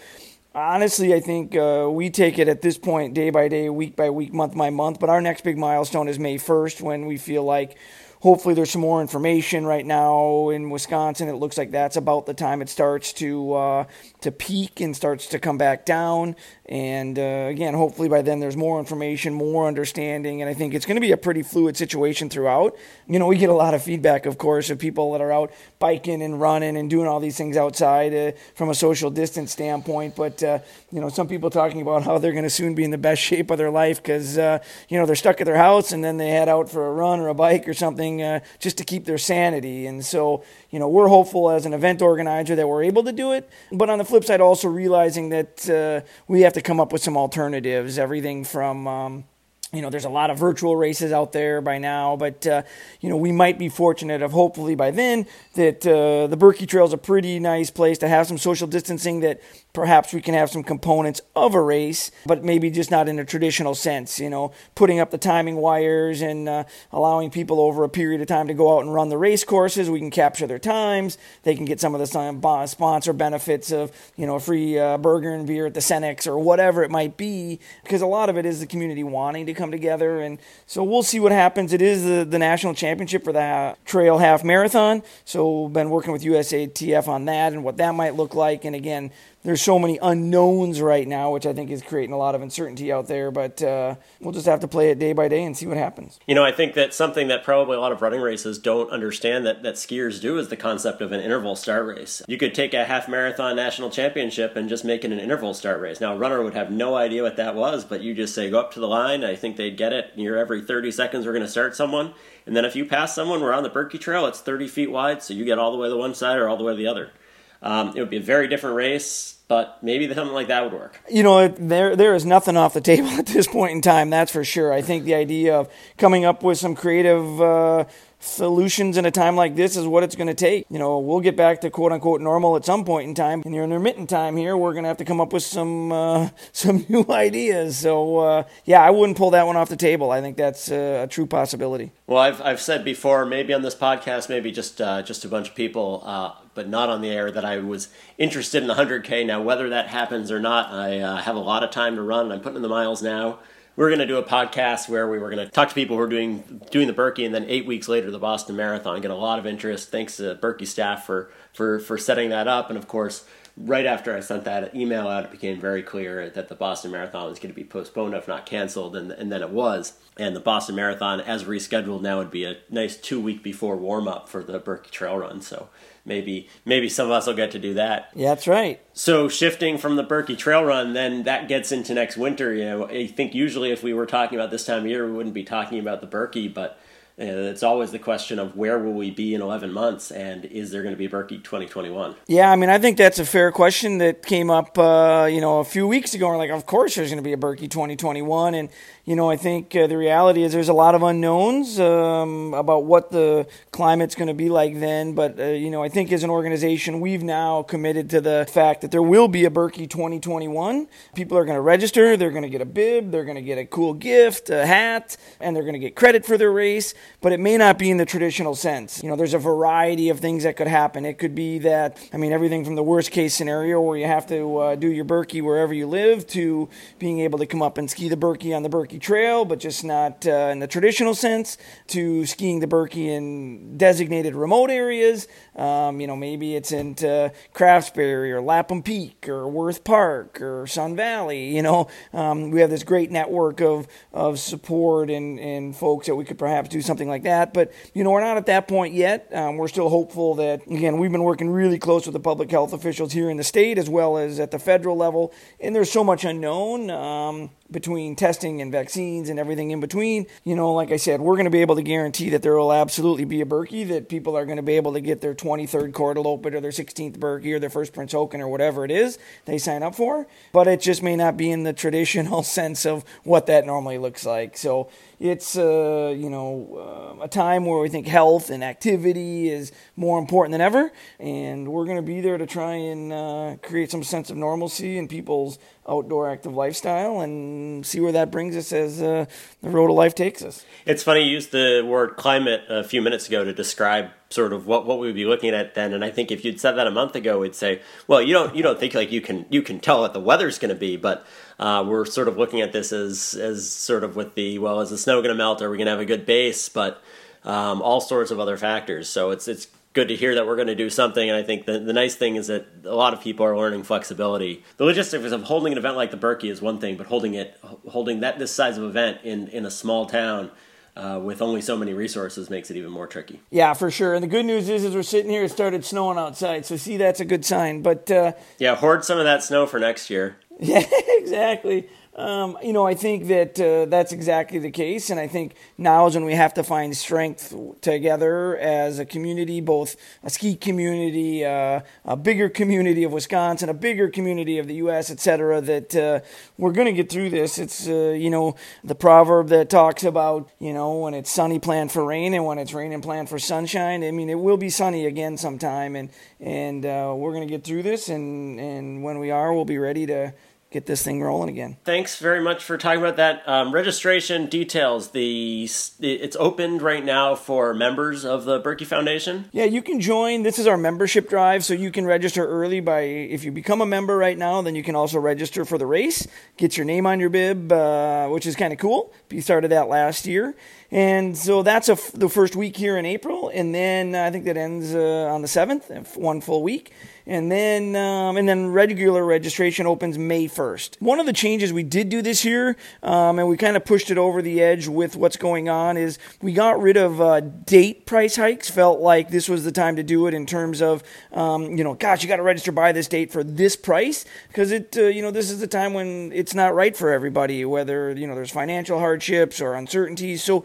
honestly, 0.54 1.14
I 1.14 1.20
think 1.20 1.56
uh, 1.56 1.88
we 1.90 2.10
take 2.10 2.38
it 2.38 2.48
at 2.48 2.62
this 2.62 2.78
point 2.78 3.14
day 3.14 3.30
by 3.30 3.48
day, 3.48 3.68
week 3.68 3.96
by 3.96 4.10
week, 4.10 4.32
month 4.32 4.56
by 4.56 4.70
month. 4.70 5.00
But 5.00 5.10
our 5.10 5.20
next 5.20 5.44
big 5.44 5.58
milestone 5.58 6.08
is 6.08 6.18
May 6.18 6.36
1st 6.36 6.80
when 6.80 7.06
we 7.06 7.16
feel 7.16 7.44
like 7.44 7.76
hopefully 8.20 8.54
there's 8.54 8.70
some 8.70 8.80
more 8.80 9.00
information 9.00 9.66
right 9.66 9.84
now 9.84 10.50
in 10.50 10.70
Wisconsin. 10.70 11.28
It 11.28 11.34
looks 11.34 11.58
like 11.58 11.70
that's 11.70 11.96
about 11.96 12.26
the 12.26 12.34
time 12.34 12.62
it 12.62 12.68
starts 12.68 13.12
to 13.14 13.52
uh, 13.54 13.84
to 14.22 14.32
peak 14.32 14.80
and 14.80 14.96
starts 14.96 15.26
to 15.28 15.38
come 15.38 15.58
back 15.58 15.84
down. 15.84 16.36
And 16.66 17.18
uh, 17.18 17.48
again, 17.50 17.74
hopefully 17.74 18.08
by 18.08 18.22
then 18.22 18.40
there's 18.40 18.56
more 18.56 18.78
information, 18.78 19.34
more 19.34 19.66
understanding, 19.66 20.40
and 20.40 20.48
I 20.48 20.54
think 20.54 20.74
it's 20.74 20.86
going 20.86 20.96
to 20.96 21.00
be 21.00 21.12
a 21.12 21.16
pretty 21.16 21.42
fluid 21.42 21.76
situation 21.76 22.30
throughout. 22.30 22.76
You 23.06 23.18
know, 23.18 23.26
we 23.26 23.36
get 23.36 23.50
a 23.50 23.54
lot 23.54 23.74
of 23.74 23.82
feedback, 23.82 24.24
of 24.26 24.38
course, 24.38 24.70
of 24.70 24.78
people 24.78 25.12
that 25.12 25.20
are 25.20 25.32
out 25.32 25.52
biking 25.78 26.22
and 26.22 26.40
running 26.40 26.76
and 26.76 26.88
doing 26.88 27.06
all 27.06 27.20
these 27.20 27.36
things 27.36 27.56
outside 27.56 28.14
uh, 28.14 28.32
from 28.54 28.70
a 28.70 28.74
social 28.74 29.10
distance 29.10 29.52
standpoint. 29.52 30.16
But 30.16 30.42
uh, 30.42 30.60
you 30.90 31.00
know, 31.00 31.08
some 31.08 31.28
people 31.28 31.50
talking 31.50 31.82
about 31.82 32.04
how 32.04 32.18
they're 32.18 32.32
going 32.32 32.44
to 32.44 32.50
soon 32.50 32.74
be 32.74 32.84
in 32.84 32.90
the 32.90 32.98
best 32.98 33.20
shape 33.30 33.50
of 33.50 33.58
their 33.58 33.70
life 33.70 34.02
because 34.02 34.38
uh, 34.38 34.60
you 34.88 34.98
know 34.98 35.04
they're 35.04 35.16
stuck 35.16 35.40
at 35.40 35.44
their 35.44 35.56
house 35.56 35.92
and 35.92 36.02
then 36.02 36.16
they 36.16 36.30
head 36.30 36.48
out 36.48 36.70
for 36.70 36.86
a 36.86 36.92
run 36.92 37.20
or 37.20 37.28
a 37.28 37.34
bike 37.34 37.68
or 37.68 37.74
something 37.74 38.22
uh, 38.22 38.40
just 38.58 38.78
to 38.78 38.84
keep 38.84 39.04
their 39.04 39.18
sanity. 39.18 39.86
And 39.86 40.04
so, 40.04 40.44
you 40.70 40.78
know, 40.78 40.88
we're 40.88 41.08
hopeful 41.08 41.50
as 41.50 41.66
an 41.66 41.74
event 41.74 42.02
organizer 42.02 42.56
that 42.56 42.68
we're 42.68 42.84
able 42.84 43.04
to 43.04 43.12
do 43.12 43.32
it. 43.32 43.48
But 43.70 43.90
on 43.90 43.98
the 43.98 44.04
flip 44.12 44.24
side, 44.24 44.42
also 44.42 44.68
realizing 44.68 45.30
that 45.30 45.70
uh, 45.70 46.06
we 46.28 46.42
have 46.42 46.52
to 46.52 46.60
come 46.60 46.78
up 46.78 46.92
with 46.92 47.02
some 47.02 47.16
alternatives. 47.16 47.98
Everything 47.98 48.44
from 48.44 48.86
um, 48.86 49.24
you 49.72 49.80
know, 49.80 49.88
there's 49.88 50.04
a 50.04 50.10
lot 50.10 50.28
of 50.28 50.38
virtual 50.38 50.76
races 50.76 51.12
out 51.12 51.32
there 51.32 51.62
by 51.62 51.78
now, 51.78 52.14
but 52.14 52.46
uh, 52.46 52.62
you 53.00 53.08
know, 53.08 53.16
we 53.16 53.32
might 53.32 53.58
be 53.58 53.70
fortunate 53.70 54.20
of 54.20 54.30
hopefully 54.30 54.74
by 54.74 54.90
then 54.90 55.26
that 55.54 55.86
uh, 55.86 56.26
the 56.26 56.36
Birkie 56.36 56.66
Trail 56.66 56.84
is 56.84 56.92
a 56.92 56.98
pretty 56.98 57.40
nice 57.40 57.70
place 57.70 57.96
to 57.98 58.08
have 58.08 58.26
some 58.26 58.36
social 58.36 58.66
distancing. 58.66 59.20
That 59.20 59.40
perhaps 59.72 60.12
we 60.12 60.20
can 60.20 60.34
have 60.34 60.50
some 60.50 60.62
components 60.62 61.22
of 61.34 61.54
a 61.54 61.60
race, 61.60 62.10
but 62.26 62.44
maybe 62.44 62.70
just 62.70 62.90
not 62.90 63.08
in 63.08 63.18
a 63.18 63.24
traditional 63.24 63.74
sense. 63.74 64.20
You 64.20 64.28
know, 64.28 64.52
putting 64.74 65.00
up 65.00 65.10
the 65.10 65.18
timing 65.18 65.56
wires 65.56 66.20
and 66.20 66.48
uh, 66.48 66.64
allowing 66.92 67.30
people 67.30 67.60
over 67.60 67.82
a 67.84 67.88
period 67.88 68.20
of 68.20 68.26
time 68.26 68.48
to 68.48 68.54
go 68.54 68.76
out 68.76 68.84
and 68.84 68.92
run 68.92 69.08
the 69.08 69.18
race 69.18 69.44
courses. 69.44 69.88
We 69.88 69.98
can 69.98 70.10
capture 70.10 70.46
their 70.46 70.58
times. 70.58 71.16
They 71.42 71.54
can 71.54 71.64
get 71.64 71.80
some 71.80 71.94
of 71.94 72.00
the 72.00 72.66
sponsor 72.66 73.12
benefits 73.12 73.72
of 73.72 73.92
you 74.16 74.26
know 74.26 74.36
a 74.36 74.40
free 74.40 74.78
uh, 74.78 74.98
burger 74.98 75.32
and 75.32 75.46
beer 75.46 75.66
at 75.66 75.74
the 75.74 75.80
Cenex 75.80 76.26
or 76.26 76.38
whatever 76.38 76.82
it 76.82 76.90
might 76.90 77.16
be, 77.16 77.58
because 77.82 78.02
a 78.02 78.06
lot 78.06 78.28
of 78.28 78.36
it 78.36 78.44
is 78.44 78.60
the 78.60 78.66
community 78.66 79.02
wanting 79.02 79.46
to 79.46 79.54
come 79.54 79.70
together. 79.70 80.20
And 80.20 80.38
so 80.66 80.84
we'll 80.84 81.02
see 81.02 81.20
what 81.20 81.32
happens. 81.32 81.72
It 81.72 81.82
is 81.82 82.04
the, 82.04 82.24
the 82.24 82.38
national 82.38 82.74
championship 82.74 83.24
for 83.24 83.32
the 83.32 83.76
trail 83.84 84.18
half 84.18 84.44
marathon. 84.44 85.02
So 85.24 85.62
we've 85.62 85.72
been 85.72 85.90
working 85.90 86.12
with 86.12 86.22
USATF 86.22 87.08
on 87.08 87.24
that 87.24 87.52
and 87.52 87.64
what 87.64 87.78
that 87.78 87.94
might 87.94 88.14
look 88.14 88.34
like. 88.34 88.64
And 88.64 88.76
again, 88.76 89.10
there's 89.44 89.62
so 89.62 89.78
many 89.78 89.98
unknowns 90.00 90.80
right 90.80 91.06
now, 91.06 91.32
which 91.32 91.46
I 91.46 91.52
think 91.52 91.70
is 91.70 91.82
creating 91.82 92.12
a 92.12 92.16
lot 92.16 92.34
of 92.34 92.42
uncertainty 92.42 92.92
out 92.92 93.08
there. 93.08 93.30
But 93.30 93.62
uh, 93.62 93.96
we'll 94.20 94.32
just 94.32 94.46
have 94.46 94.60
to 94.60 94.68
play 94.68 94.90
it 94.90 94.98
day 94.98 95.12
by 95.12 95.28
day 95.28 95.42
and 95.42 95.56
see 95.56 95.66
what 95.66 95.76
happens. 95.76 96.20
You 96.26 96.34
know, 96.34 96.44
I 96.44 96.52
think 96.52 96.74
that 96.74 96.94
something 96.94 97.28
that 97.28 97.42
probably 97.44 97.76
a 97.76 97.80
lot 97.80 97.92
of 97.92 98.02
running 98.02 98.20
races 98.20 98.58
don't 98.58 98.90
understand 98.90 99.44
that, 99.46 99.62
that 99.62 99.74
skiers 99.74 100.20
do 100.20 100.38
is 100.38 100.48
the 100.48 100.56
concept 100.56 101.00
of 101.00 101.12
an 101.12 101.20
interval 101.20 101.56
start 101.56 101.86
race. 101.86 102.22
You 102.28 102.38
could 102.38 102.54
take 102.54 102.72
a 102.74 102.84
half 102.84 103.08
marathon 103.08 103.56
national 103.56 103.90
championship 103.90 104.54
and 104.56 104.68
just 104.68 104.84
make 104.84 105.04
it 105.04 105.12
an 105.12 105.18
interval 105.18 105.54
start 105.54 105.80
race. 105.80 106.00
Now, 106.00 106.14
a 106.14 106.18
runner 106.18 106.42
would 106.42 106.54
have 106.54 106.70
no 106.70 106.94
idea 106.94 107.22
what 107.22 107.36
that 107.36 107.54
was, 107.54 107.84
but 107.84 108.02
you 108.02 108.14
just 108.14 108.34
say, 108.34 108.50
go 108.50 108.60
up 108.60 108.72
to 108.74 108.80
the 108.80 108.88
line. 108.88 109.24
I 109.24 109.34
think 109.34 109.56
they'd 109.56 109.76
get 109.76 109.92
it. 109.92 110.12
You're 110.14 110.36
every 110.36 110.62
30 110.62 110.92
seconds, 110.92 111.26
we're 111.26 111.32
going 111.32 111.44
to 111.44 111.50
start 111.50 111.74
someone. 111.74 112.14
And 112.46 112.56
then 112.56 112.64
if 112.64 112.74
you 112.74 112.84
pass 112.84 113.14
someone, 113.14 113.40
we're 113.40 113.52
on 113.52 113.62
the 113.62 113.68
Birkie 113.68 113.98
Trail, 113.98 114.26
it's 114.26 114.40
30 114.40 114.66
feet 114.68 114.90
wide, 114.90 115.22
so 115.22 115.34
you 115.34 115.44
get 115.44 115.58
all 115.58 115.70
the 115.70 115.78
way 115.78 115.88
to 115.88 115.96
one 115.96 116.14
side 116.14 116.38
or 116.38 116.48
all 116.48 116.56
the 116.56 116.64
way 116.64 116.72
to 116.72 116.76
the 116.76 116.88
other. 116.88 117.12
Um, 117.62 117.92
it 117.96 118.00
would 118.00 118.10
be 118.10 118.16
a 118.16 118.22
very 118.22 118.48
different 118.48 118.76
race, 118.76 119.38
but 119.46 119.78
maybe 119.82 120.12
something 120.12 120.34
like 120.34 120.48
that 120.48 120.64
would 120.64 120.72
work. 120.72 121.00
You 121.08 121.22
know, 121.22 121.46
there 121.46 121.94
there 121.94 122.14
is 122.14 122.26
nothing 122.26 122.56
off 122.56 122.74
the 122.74 122.80
table 122.80 123.08
at 123.18 123.26
this 123.26 123.46
point 123.46 123.72
in 123.72 123.80
time. 123.80 124.10
That's 124.10 124.32
for 124.32 124.44
sure. 124.44 124.72
I 124.72 124.82
think 124.82 125.04
the 125.04 125.14
idea 125.14 125.56
of 125.56 125.68
coming 125.96 126.24
up 126.24 126.42
with 126.42 126.58
some 126.58 126.74
creative. 126.74 127.40
Uh, 127.40 127.84
solutions 128.22 128.96
in 128.96 129.04
a 129.04 129.10
time 129.10 129.36
like 129.36 129.56
this 129.56 129.76
is 129.76 129.86
what 129.86 130.02
it's 130.02 130.16
going 130.16 130.28
to 130.28 130.34
take. 130.34 130.66
You 130.70 130.78
know, 130.78 130.98
we'll 130.98 131.20
get 131.20 131.36
back 131.36 131.60
to 131.62 131.70
quote 131.70 131.92
unquote 131.92 132.20
normal 132.20 132.56
at 132.56 132.64
some 132.64 132.84
point 132.84 133.08
in 133.08 133.14
time. 133.14 133.42
In 133.44 133.52
your 133.52 133.64
intermittent 133.64 134.08
time 134.08 134.36
here, 134.36 134.56
we're 134.56 134.72
going 134.72 134.84
to 134.84 134.88
have 134.88 134.96
to 134.98 135.04
come 135.04 135.20
up 135.20 135.32
with 135.32 135.42
some 135.42 135.92
uh, 135.92 136.30
some 136.52 136.86
new 136.88 137.04
ideas. 137.10 137.78
So 137.78 138.18
uh, 138.18 138.42
yeah, 138.64 138.82
I 138.82 138.90
wouldn't 138.90 139.18
pull 139.18 139.30
that 139.30 139.46
one 139.46 139.56
off 139.56 139.68
the 139.68 139.76
table. 139.76 140.10
I 140.10 140.20
think 140.20 140.36
that's 140.36 140.70
uh, 140.70 141.02
a 141.04 141.06
true 141.06 141.26
possibility. 141.26 141.92
Well, 142.06 142.18
I've 142.18 142.40
I've 142.42 142.60
said 142.60 142.84
before, 142.84 143.26
maybe 143.26 143.52
on 143.52 143.62
this 143.62 143.74
podcast, 143.74 144.28
maybe 144.28 144.52
just 144.52 144.80
uh, 144.80 145.02
just 145.02 145.24
a 145.24 145.28
bunch 145.28 145.48
of 145.48 145.54
people 145.54 146.02
uh, 146.04 146.32
but 146.54 146.68
not 146.68 146.88
on 146.88 147.00
the 147.00 147.08
air 147.08 147.30
that 147.30 147.44
I 147.44 147.58
was 147.58 147.88
interested 148.18 148.62
in 148.62 148.68
the 148.68 148.74
100K. 148.74 149.26
Now, 149.26 149.40
whether 149.40 149.68
that 149.70 149.88
happens 149.88 150.30
or 150.30 150.40
not, 150.40 150.70
I 150.70 150.98
uh, 151.00 151.16
have 151.16 151.36
a 151.36 151.40
lot 151.40 151.64
of 151.64 151.70
time 151.70 151.96
to 151.96 152.02
run. 152.02 152.30
I'm 152.30 152.40
putting 152.40 152.56
in 152.56 152.62
the 152.62 152.68
miles 152.68 153.02
now. 153.02 153.38
We're 153.74 153.88
going 153.88 154.00
to 154.00 154.06
do 154.06 154.18
a 154.18 154.22
podcast 154.22 154.88
where 154.90 155.08
we 155.08 155.18
were 155.18 155.30
going 155.30 155.46
to 155.46 155.50
talk 155.50 155.70
to 155.70 155.74
people 155.74 155.96
who 155.96 156.02
are 156.02 156.08
doing 156.08 156.60
doing 156.70 156.86
the 156.86 156.92
Birkie, 156.92 157.24
and 157.24 157.34
then 157.34 157.46
eight 157.48 157.64
weeks 157.64 157.88
later, 157.88 158.10
the 158.10 158.18
Boston 158.18 158.54
Marathon. 158.54 159.00
Get 159.00 159.10
a 159.10 159.14
lot 159.14 159.38
of 159.38 159.46
interest. 159.46 159.90
Thanks 159.90 160.18
to 160.18 160.34
Birkie 160.34 160.66
staff 160.66 161.06
for 161.06 161.30
for 161.54 161.78
for 161.78 161.96
setting 161.96 162.28
that 162.30 162.46
up, 162.46 162.68
and 162.68 162.76
of 162.76 162.86
course, 162.86 163.24
right 163.56 163.86
after 163.86 164.16
I 164.16 164.20
sent 164.20 164.44
that 164.44 164.74
email 164.74 165.08
out, 165.08 165.24
it 165.24 165.30
became 165.30 165.60
very 165.60 165.82
clear 165.82 166.30
that 166.30 166.48
the 166.48 166.54
Boston 166.54 166.90
Marathon 166.90 167.28
was 167.28 167.38
going 167.38 167.52
to 167.52 167.56
be 167.56 167.64
postponed, 167.64 168.14
if 168.14 168.26
not 168.26 168.46
canceled, 168.46 168.96
and, 168.96 169.10
and 169.12 169.30
then 169.30 169.42
it 169.42 169.50
was. 169.50 169.94
And 170.16 170.34
the 170.34 170.40
Boston 170.40 170.74
Marathon, 170.74 171.20
as 171.20 171.44
rescheduled 171.44 172.02
now, 172.02 172.18
would 172.18 172.30
be 172.30 172.44
a 172.44 172.58
nice 172.70 172.96
two 172.96 173.20
week 173.20 173.42
before 173.42 173.76
warm 173.76 174.08
up 174.08 174.28
for 174.28 174.42
the 174.42 174.58
Birkie 174.58 174.90
Trail 174.90 175.18
Run. 175.18 175.40
So 175.40 175.68
maybe 176.04 176.48
maybe 176.64 176.88
some 176.88 177.06
of 177.06 177.12
us 177.12 177.26
will 177.26 177.34
get 177.34 177.50
to 177.52 177.58
do 177.58 177.74
that. 177.74 178.10
Yeah, 178.14 178.30
that's 178.30 178.48
right. 178.48 178.80
So 178.92 179.28
shifting 179.28 179.78
from 179.78 179.96
the 179.96 180.02
Birkie 180.02 180.36
Trail 180.36 180.64
Run, 180.64 180.92
then 180.92 181.24
that 181.24 181.48
gets 181.48 181.72
into 181.72 181.94
next 181.94 182.16
winter. 182.16 182.52
You 182.54 182.64
know, 182.64 182.86
I 182.86 183.06
think 183.06 183.34
usually 183.34 183.70
if 183.70 183.82
we 183.82 183.94
were 183.94 184.06
talking 184.06 184.38
about 184.38 184.50
this 184.50 184.66
time 184.66 184.80
of 184.80 184.86
year, 184.86 185.06
we 185.06 185.12
wouldn't 185.12 185.34
be 185.34 185.44
talking 185.44 185.78
about 185.78 186.00
the 186.00 186.06
Birkie, 186.06 186.48
but 186.48 186.78
uh, 187.20 187.24
it's 187.24 187.62
always 187.62 187.90
the 187.90 187.98
question 187.98 188.38
of 188.38 188.56
where 188.56 188.78
will 188.78 188.94
we 188.94 189.10
be 189.10 189.34
in 189.34 189.42
11 189.42 189.70
months 189.70 190.10
and 190.10 190.46
is 190.46 190.70
there 190.70 190.82
going 190.82 190.94
to 190.94 190.98
be 190.98 191.04
a 191.04 191.10
Birkie 191.10 191.38
2021? 191.38 192.14
Yeah, 192.26 192.50
I 192.50 192.56
mean, 192.56 192.70
I 192.70 192.78
think 192.78 192.96
that's 192.96 193.18
a 193.18 193.26
fair 193.26 193.52
question 193.52 193.98
that 193.98 194.24
came 194.24 194.50
up, 194.50 194.78
uh, 194.78 195.28
you 195.30 195.42
know, 195.42 195.58
a 195.58 195.64
few 195.64 195.86
weeks 195.86 196.14
ago. 196.14 196.28
We're 196.28 196.38
like, 196.38 196.50
of 196.50 196.64
course 196.64 196.94
there's 196.94 197.10
going 197.10 197.22
to 197.22 197.22
be 197.22 197.34
a 197.34 197.36
Birkie 197.36 197.68
2021. 197.68 198.54
And, 198.54 198.70
you 199.04 199.14
know, 199.14 199.28
I 199.30 199.36
think 199.36 199.76
uh, 199.76 199.86
the 199.88 199.98
reality 199.98 200.42
is 200.42 200.52
there's 200.52 200.70
a 200.70 200.72
lot 200.72 200.94
of 200.94 201.02
unknowns 201.02 201.78
um, 201.78 202.54
about 202.54 202.84
what 202.84 203.10
the 203.10 203.46
climate's 203.72 204.14
going 204.14 204.28
to 204.28 204.34
be 204.34 204.48
like 204.48 204.80
then. 204.80 205.14
But, 205.14 205.38
uh, 205.38 205.44
you 205.48 205.68
know, 205.68 205.82
I 205.82 205.90
think 205.90 206.12
as 206.12 206.24
an 206.24 206.30
organization, 206.30 206.98
we've 207.00 207.22
now 207.22 207.62
committed 207.62 208.08
to 208.10 208.22
the 208.22 208.48
fact 208.50 208.80
that 208.80 208.90
there 208.90 209.02
will 209.02 209.28
be 209.28 209.44
a 209.44 209.50
Birkie 209.50 209.86
2021. 209.86 210.88
People 211.14 211.36
are 211.36 211.44
going 211.44 211.56
to 211.56 211.60
register, 211.60 212.16
they're 212.16 212.30
going 212.30 212.42
to 212.42 212.48
get 212.48 212.62
a 212.62 212.66
bib, 212.66 213.10
they're 213.10 213.24
going 213.24 213.36
to 213.36 213.42
get 213.42 213.58
a 213.58 213.66
cool 213.66 213.92
gift, 213.92 214.48
a 214.48 214.64
hat, 214.64 215.18
and 215.40 215.54
they're 215.54 215.62
going 215.62 215.74
to 215.74 215.78
get 215.78 215.94
credit 215.94 216.24
for 216.24 216.38
their 216.38 216.50
race 216.50 216.94
but 217.20 217.32
it 217.32 217.40
may 217.40 217.56
not 217.56 217.78
be 217.78 217.90
in 217.90 217.96
the 217.96 218.04
traditional 218.04 218.54
sense. 218.54 219.02
You 219.02 219.08
know, 219.08 219.16
there's 219.16 219.34
a 219.34 219.38
variety 219.38 220.08
of 220.08 220.20
things 220.20 220.42
that 220.42 220.56
could 220.56 220.66
happen. 220.66 221.04
It 221.04 221.18
could 221.18 221.34
be 221.34 221.58
that, 221.60 221.98
I 222.12 222.16
mean, 222.16 222.32
everything 222.32 222.64
from 222.64 222.74
the 222.74 222.82
worst 222.82 223.10
case 223.10 223.34
scenario 223.34 223.80
where 223.80 223.96
you 223.96 224.06
have 224.06 224.26
to 224.26 224.58
uh, 224.58 224.74
do 224.74 224.88
your 224.88 225.04
Birkie 225.04 225.40
wherever 225.40 225.72
you 225.72 225.86
live 225.86 226.26
to 226.28 226.68
being 226.98 227.20
able 227.20 227.38
to 227.38 227.46
come 227.46 227.62
up 227.62 227.78
and 227.78 227.90
ski 227.90 228.08
the 228.08 228.16
Birkie 228.16 228.52
on 228.54 228.62
the 228.62 228.68
Birkie 228.68 228.98
Trail, 228.98 229.44
but 229.44 229.58
just 229.58 229.84
not 229.84 230.26
uh, 230.26 230.50
in 230.52 230.58
the 230.58 230.66
traditional 230.66 231.14
sense, 231.14 231.58
to 231.88 232.26
skiing 232.26 232.60
the 232.60 232.66
Birkie 232.66 233.10
in 233.10 233.76
designated 233.76 234.34
remote 234.34 234.70
areas. 234.70 235.28
Um, 235.56 236.00
you 236.00 236.06
know, 236.06 236.16
maybe 236.16 236.56
it's 236.56 236.72
into 236.72 237.32
Craftsbury 237.54 238.30
or 238.30 238.40
Lapham 238.40 238.82
Peak 238.82 239.28
or 239.28 239.46
Wirth 239.48 239.84
Park 239.84 240.40
or 240.40 240.66
Sun 240.66 240.96
Valley. 240.96 241.54
You 241.54 241.62
know, 241.62 241.88
um, 242.12 242.50
we 242.50 242.60
have 242.60 242.70
this 242.70 242.82
great 242.82 243.10
network 243.10 243.60
of, 243.60 243.86
of 244.12 244.38
support 244.38 245.10
and, 245.10 245.38
and 245.38 245.76
folks 245.76 246.06
that 246.06 246.16
we 246.16 246.24
could 246.24 246.38
perhaps 246.38 246.68
do 246.68 246.80
something 246.80 246.91
like 247.00 247.22
that. 247.24 247.52
But, 247.52 247.72
you 247.94 248.04
know, 248.04 248.10
we're 248.10 248.20
not 248.20 248.36
at 248.36 248.46
that 248.46 248.68
point 248.68 248.94
yet. 248.94 249.28
Um, 249.32 249.56
we're 249.56 249.68
still 249.68 249.88
hopeful 249.88 250.34
that, 250.36 250.66
again, 250.66 250.98
we've 250.98 251.12
been 251.12 251.22
working 251.22 251.50
really 251.50 251.78
close 251.78 252.06
with 252.06 252.12
the 252.12 252.20
public 252.20 252.50
health 252.50 252.72
officials 252.72 253.12
here 253.12 253.30
in 253.30 253.36
the 253.36 253.44
state 253.44 253.78
as 253.78 253.88
well 253.88 254.16
as 254.16 254.38
at 254.38 254.50
the 254.50 254.58
federal 254.58 254.96
level. 254.96 255.32
And 255.60 255.74
there's 255.74 255.90
so 255.90 256.04
much 256.04 256.24
unknown. 256.24 256.90
Um, 256.90 257.50
between 257.72 258.14
testing 258.14 258.60
and 258.60 258.70
vaccines 258.70 259.28
and 259.28 259.38
everything 259.38 259.70
in 259.70 259.80
between. 259.80 260.26
You 260.44 260.54
know, 260.54 260.72
like 260.72 260.92
I 260.92 260.96
said, 260.96 261.20
we're 261.20 261.34
going 261.34 261.44
to 261.44 261.50
be 261.50 261.62
able 261.62 261.76
to 261.76 261.82
guarantee 261.82 262.30
that 262.30 262.42
there 262.42 262.56
will 262.56 262.72
absolutely 262.72 263.24
be 263.24 263.40
a 263.40 263.46
Birkie, 263.46 263.84
that 263.84 264.08
people 264.08 264.36
are 264.36 264.44
going 264.44 264.56
to 264.56 264.62
be 264.62 264.76
able 264.76 264.92
to 264.92 265.00
get 265.00 265.20
their 265.20 265.34
23rd 265.34 265.92
Quadruped 265.92 266.46
or 266.46 266.60
their 266.60 266.70
16th 266.70 267.18
Birkie 267.18 267.52
or 267.52 267.58
their 267.58 267.70
first 267.70 267.92
Prince 267.92 268.12
Haakon 268.12 268.40
or 268.40 268.48
whatever 268.48 268.84
it 268.84 268.90
is 268.90 269.18
they 269.46 269.58
sign 269.58 269.82
up 269.82 269.94
for. 269.94 270.26
But 270.52 270.66
it 270.66 270.80
just 270.80 271.02
may 271.02 271.16
not 271.16 271.36
be 271.36 271.50
in 271.50 271.62
the 271.64 271.72
traditional 271.82 272.42
sense 272.42 272.86
of 272.86 273.04
what 273.24 273.46
that 273.46 273.66
normally 273.66 273.98
looks 273.98 274.24
like. 274.24 274.56
So 274.56 274.90
it's, 275.18 275.56
uh, 275.56 276.14
you 276.16 276.28
know, 276.28 277.16
uh, 277.20 277.24
a 277.24 277.28
time 277.28 277.64
where 277.64 277.80
we 277.80 277.88
think 277.88 278.06
health 278.06 278.50
and 278.50 278.64
activity 278.64 279.48
is 279.48 279.70
more 279.96 280.18
important 280.18 280.52
than 280.52 280.60
ever. 280.60 280.90
And 281.20 281.68
we're 281.68 281.84
going 281.84 281.96
to 281.96 282.02
be 282.02 282.20
there 282.20 282.38
to 282.38 282.46
try 282.46 282.74
and 282.74 283.12
uh, 283.12 283.56
create 283.62 283.90
some 283.90 284.02
sense 284.02 284.30
of 284.30 284.36
normalcy 284.36 284.98
in 284.98 285.06
people's 285.06 285.58
outdoor 285.88 286.30
active 286.30 286.54
lifestyle 286.54 287.20
and 287.20 287.84
see 287.84 288.00
where 288.00 288.12
that 288.12 288.30
brings 288.30 288.56
us 288.56 288.72
as 288.72 289.02
uh, 289.02 289.26
the 289.62 289.70
road 289.70 289.90
of 289.90 289.96
life 289.96 290.14
takes 290.14 290.42
us. 290.42 290.64
It's 290.86 291.02
funny 291.02 291.24
you 291.24 291.32
used 291.32 291.50
the 291.50 291.82
word 291.84 292.16
climate 292.16 292.62
a 292.68 292.84
few 292.84 293.02
minutes 293.02 293.26
ago 293.26 293.44
to 293.44 293.52
describe 293.52 294.10
sort 294.30 294.52
of 294.52 294.66
what, 294.66 294.86
what 294.86 294.98
we 295.00 295.06
would 295.06 295.16
be 295.16 295.24
looking 295.24 295.50
at 295.50 295.74
then. 295.74 295.92
And 295.92 296.04
I 296.04 296.10
think 296.10 296.30
if 296.30 296.44
you'd 296.44 296.60
said 296.60 296.72
that 296.72 296.86
a 296.86 296.90
month 296.90 297.16
ago, 297.16 297.40
we'd 297.40 297.54
say, 297.54 297.82
well, 298.06 298.22
you 298.22 298.32
don't 298.32 298.54
you 298.54 298.62
don't 298.62 298.78
think 298.78 298.94
like 298.94 299.10
you 299.10 299.20
can 299.20 299.44
you 299.50 299.62
can 299.62 299.80
tell 299.80 300.00
what 300.00 300.12
the 300.12 300.20
weather's 300.20 300.58
going 300.58 300.68
to 300.68 300.78
be, 300.78 300.96
but 300.96 301.26
uh, 301.58 301.84
we're 301.86 302.04
sort 302.04 302.28
of 302.28 302.38
looking 302.38 302.60
at 302.60 302.72
this 302.72 302.92
as 302.92 303.34
as 303.34 303.68
sort 303.68 304.04
of 304.04 304.14
with 304.14 304.34
the 304.34 304.58
well, 304.58 304.80
is 304.80 304.90
the 304.90 304.98
snow 304.98 305.20
going 305.20 305.34
to 305.34 305.34
melt? 305.34 305.62
Are 305.62 305.70
we 305.70 305.76
going 305.76 305.86
to 305.86 305.92
have 305.92 306.00
a 306.00 306.04
good 306.04 306.24
base? 306.24 306.68
But 306.68 307.02
um, 307.44 307.82
all 307.82 308.00
sorts 308.00 308.30
of 308.30 308.38
other 308.38 308.56
factors. 308.56 309.08
So 309.08 309.30
it's 309.30 309.48
it's 309.48 309.66
good 309.92 310.08
to 310.08 310.16
hear 310.16 310.34
that 310.34 310.46
we're 310.46 310.56
going 310.56 310.68
to 310.68 310.74
do 310.74 310.90
something. 310.90 311.28
And 311.28 311.38
I 311.38 311.42
think 311.42 311.66
the, 311.66 311.78
the 311.78 311.92
nice 311.92 312.14
thing 312.14 312.36
is 312.36 312.46
that 312.46 312.66
a 312.84 312.94
lot 312.94 313.12
of 313.12 313.20
people 313.20 313.44
are 313.44 313.56
learning 313.56 313.82
flexibility. 313.82 314.64
The 314.76 314.84
logistics 314.84 315.32
of 315.32 315.42
holding 315.42 315.72
an 315.72 315.78
event 315.78 315.96
like 315.96 316.10
the 316.10 316.16
Birkie 316.16 316.48
is 316.48 316.62
one 316.62 316.78
thing, 316.78 316.96
but 316.96 317.06
holding 317.06 317.34
it, 317.34 317.58
holding 317.88 318.20
that 318.20 318.38
this 318.38 318.52
size 318.52 318.78
of 318.78 318.84
event 318.84 319.18
in, 319.24 319.48
in 319.48 319.66
a 319.66 319.70
small 319.70 320.06
town 320.06 320.50
uh, 320.96 321.18
with 321.22 321.40
only 321.40 321.60
so 321.62 321.76
many 321.76 321.94
resources 321.94 322.50
makes 322.50 322.70
it 322.70 322.76
even 322.76 322.90
more 322.90 323.06
tricky. 323.06 323.40
Yeah, 323.50 323.72
for 323.74 323.90
sure. 323.90 324.14
And 324.14 324.22
the 324.22 324.28
good 324.28 324.44
news 324.44 324.68
is, 324.68 324.84
as 324.84 324.94
we're 324.94 325.02
sitting 325.02 325.30
here, 325.30 325.44
it 325.44 325.50
started 325.50 325.84
snowing 325.84 326.18
outside. 326.18 326.66
So 326.66 326.76
see, 326.76 326.96
that's 326.96 327.20
a 327.20 327.24
good 327.24 327.44
sign. 327.44 327.82
But 327.82 328.10
uh, 328.10 328.32
yeah, 328.58 328.74
hoard 328.74 329.04
some 329.04 329.18
of 329.18 329.24
that 329.24 329.42
snow 329.42 329.66
for 329.66 329.78
next 329.78 330.10
year. 330.10 330.36
Yeah, 330.60 330.84
exactly. 331.18 331.88
Um, 332.14 332.58
you 332.62 332.74
know, 332.74 332.86
I 332.86 332.94
think 332.94 333.28
that 333.28 333.58
uh, 333.58 333.86
that's 333.86 334.12
exactly 334.12 334.58
the 334.58 334.70
case, 334.70 335.08
and 335.08 335.18
I 335.18 335.26
think 335.26 335.54
now 335.78 336.06
is 336.06 336.14
when 336.14 336.26
we 336.26 336.34
have 336.34 336.52
to 336.54 336.62
find 336.62 336.94
strength 336.94 337.54
together 337.80 338.58
as 338.58 338.98
a 338.98 339.06
community, 339.06 339.62
both 339.62 339.96
a 340.22 340.28
ski 340.28 340.54
community, 340.54 341.42
uh, 341.42 341.80
a 342.04 342.16
bigger 342.16 342.50
community 342.50 343.04
of 343.04 343.12
Wisconsin, 343.12 343.70
a 343.70 343.74
bigger 343.74 344.10
community 344.10 344.58
of 344.58 344.66
the 344.66 344.74
U.S., 344.74 345.10
etc. 345.10 345.62
That 345.62 345.96
uh, 345.96 346.20
we're 346.58 346.72
going 346.72 346.84
to 346.84 346.92
get 346.92 347.08
through 347.10 347.30
this. 347.30 347.58
It's 347.58 347.88
uh, 347.88 348.10
you 348.10 348.28
know 348.28 348.56
the 348.84 348.94
proverb 348.94 349.48
that 349.48 349.70
talks 349.70 350.04
about 350.04 350.50
you 350.58 350.74
know 350.74 350.98
when 350.98 351.14
it's 351.14 351.30
sunny, 351.30 351.58
plan 351.58 351.88
for 351.88 352.04
rain, 352.04 352.34
and 352.34 352.44
when 352.44 352.58
it's 352.58 352.74
raining, 352.74 353.00
plan 353.00 353.26
for 353.26 353.38
sunshine. 353.38 354.04
I 354.04 354.10
mean, 354.10 354.28
it 354.28 354.38
will 354.38 354.58
be 354.58 354.68
sunny 354.68 355.06
again 355.06 355.38
sometime, 355.38 355.96
and 355.96 356.10
and 356.40 356.84
uh, 356.84 357.14
we're 357.16 357.32
going 357.32 357.48
to 357.48 357.50
get 357.50 357.64
through 357.64 357.84
this, 357.84 358.10
and 358.10 358.60
and 358.60 359.02
when 359.02 359.18
we 359.18 359.30
are, 359.30 359.54
we'll 359.54 359.64
be 359.64 359.78
ready 359.78 360.04
to 360.04 360.34
get 360.72 360.86
this 360.86 361.02
thing 361.02 361.22
rolling 361.22 361.48
again. 361.48 361.76
Thanks 361.84 362.18
very 362.18 362.40
much 362.40 362.64
for 362.64 362.78
talking 362.78 363.00
about 363.00 363.16
that. 363.16 363.42
Um, 363.46 363.72
registration 363.72 364.46
details. 364.46 365.10
The 365.10 365.68
it's 366.00 366.36
opened 366.36 366.82
right 366.82 367.04
now 367.04 367.34
for 367.34 367.74
members 367.74 368.24
of 368.24 368.44
the 368.44 368.58
Birkie 368.58 368.84
Foundation. 368.84 369.46
Yeah, 369.52 369.64
you 369.64 369.82
can 369.82 370.00
join. 370.00 370.42
This 370.42 370.58
is 370.58 370.66
our 370.66 370.76
membership 370.76 371.28
drive, 371.28 371.64
so 371.64 371.74
you 371.74 371.90
can 371.90 372.04
register 372.06 372.46
early 372.46 372.80
by 372.80 373.00
if 373.00 373.44
you 373.44 373.52
become 373.52 373.80
a 373.80 373.86
member 373.86 374.16
right 374.16 374.38
now. 374.38 374.62
Then 374.62 374.74
you 374.74 374.82
can 374.82 374.96
also 374.96 375.18
register 375.18 375.64
for 375.64 375.78
the 375.78 375.86
race, 375.86 376.26
get 376.56 376.76
your 376.76 376.86
name 376.86 377.06
on 377.06 377.20
your 377.20 377.30
bib, 377.30 377.72
uh, 377.72 378.28
which 378.28 378.46
is 378.46 378.56
kind 378.56 378.72
of 378.72 378.78
cool. 378.78 379.12
We 379.30 379.40
started 379.40 379.70
that 379.70 379.88
last 379.88 380.26
year. 380.26 380.54
And 380.92 381.36
so 381.36 381.62
that's 381.62 381.86
the 382.12 382.28
first 382.28 382.54
week 382.54 382.76
here 382.76 382.98
in 382.98 383.06
April, 383.06 383.48
and 383.48 383.74
then 383.74 384.14
I 384.14 384.30
think 384.30 384.44
that 384.44 384.58
ends 384.58 384.94
uh, 384.94 385.26
on 385.32 385.40
the 385.40 385.48
seventh, 385.48 385.90
one 386.18 386.42
full 386.42 386.62
week 386.62 386.92
and 387.26 387.50
then 387.50 387.94
um, 387.94 388.36
and 388.36 388.48
then 388.48 388.72
regular 388.72 389.24
registration 389.24 389.86
opens 389.86 390.18
May 390.18 390.46
1st. 390.46 391.00
One 391.00 391.20
of 391.20 391.26
the 391.26 391.32
changes 391.32 391.72
we 391.72 391.82
did 391.82 392.08
do 392.08 392.22
this 392.22 392.44
year, 392.44 392.76
um, 393.02 393.38
and 393.38 393.48
we 393.48 393.56
kind 393.56 393.76
of 393.76 393.84
pushed 393.84 394.10
it 394.10 394.18
over 394.18 394.42
the 394.42 394.60
edge 394.60 394.88
with 394.88 395.16
what's 395.16 395.36
going 395.36 395.68
on, 395.68 395.96
is 395.96 396.18
we 396.40 396.52
got 396.52 396.80
rid 396.80 396.96
of 396.96 397.20
uh, 397.20 397.40
date 397.40 398.06
price 398.06 398.36
hikes. 398.36 398.68
Felt 398.68 399.00
like 399.00 399.30
this 399.30 399.48
was 399.48 399.64
the 399.64 399.72
time 399.72 399.96
to 399.96 400.02
do 400.02 400.26
it 400.26 400.34
in 400.34 400.46
terms 400.46 400.82
of 400.82 401.02
um, 401.32 401.76
you 401.76 401.84
know, 401.84 401.94
gosh, 401.94 402.22
you 402.22 402.28
got 402.28 402.36
to 402.36 402.42
register 402.42 402.72
by 402.72 402.92
this 402.92 403.08
date 403.08 403.30
for 403.30 403.44
this 403.44 403.76
price 403.76 404.24
because 404.48 404.72
it 404.72 404.96
uh, 404.96 405.02
you 405.02 405.22
know 405.22 405.30
this 405.30 405.50
is 405.50 405.60
the 405.60 405.66
time 405.66 405.94
when 405.94 406.32
it's 406.32 406.54
not 406.54 406.74
right 406.74 406.96
for 406.96 407.10
everybody, 407.10 407.64
whether 407.64 408.12
you 408.12 408.26
know 408.26 408.34
there's 408.34 408.50
financial 408.50 408.98
hardships 408.98 409.60
or 409.60 409.74
uncertainties. 409.74 410.42
So 410.42 410.64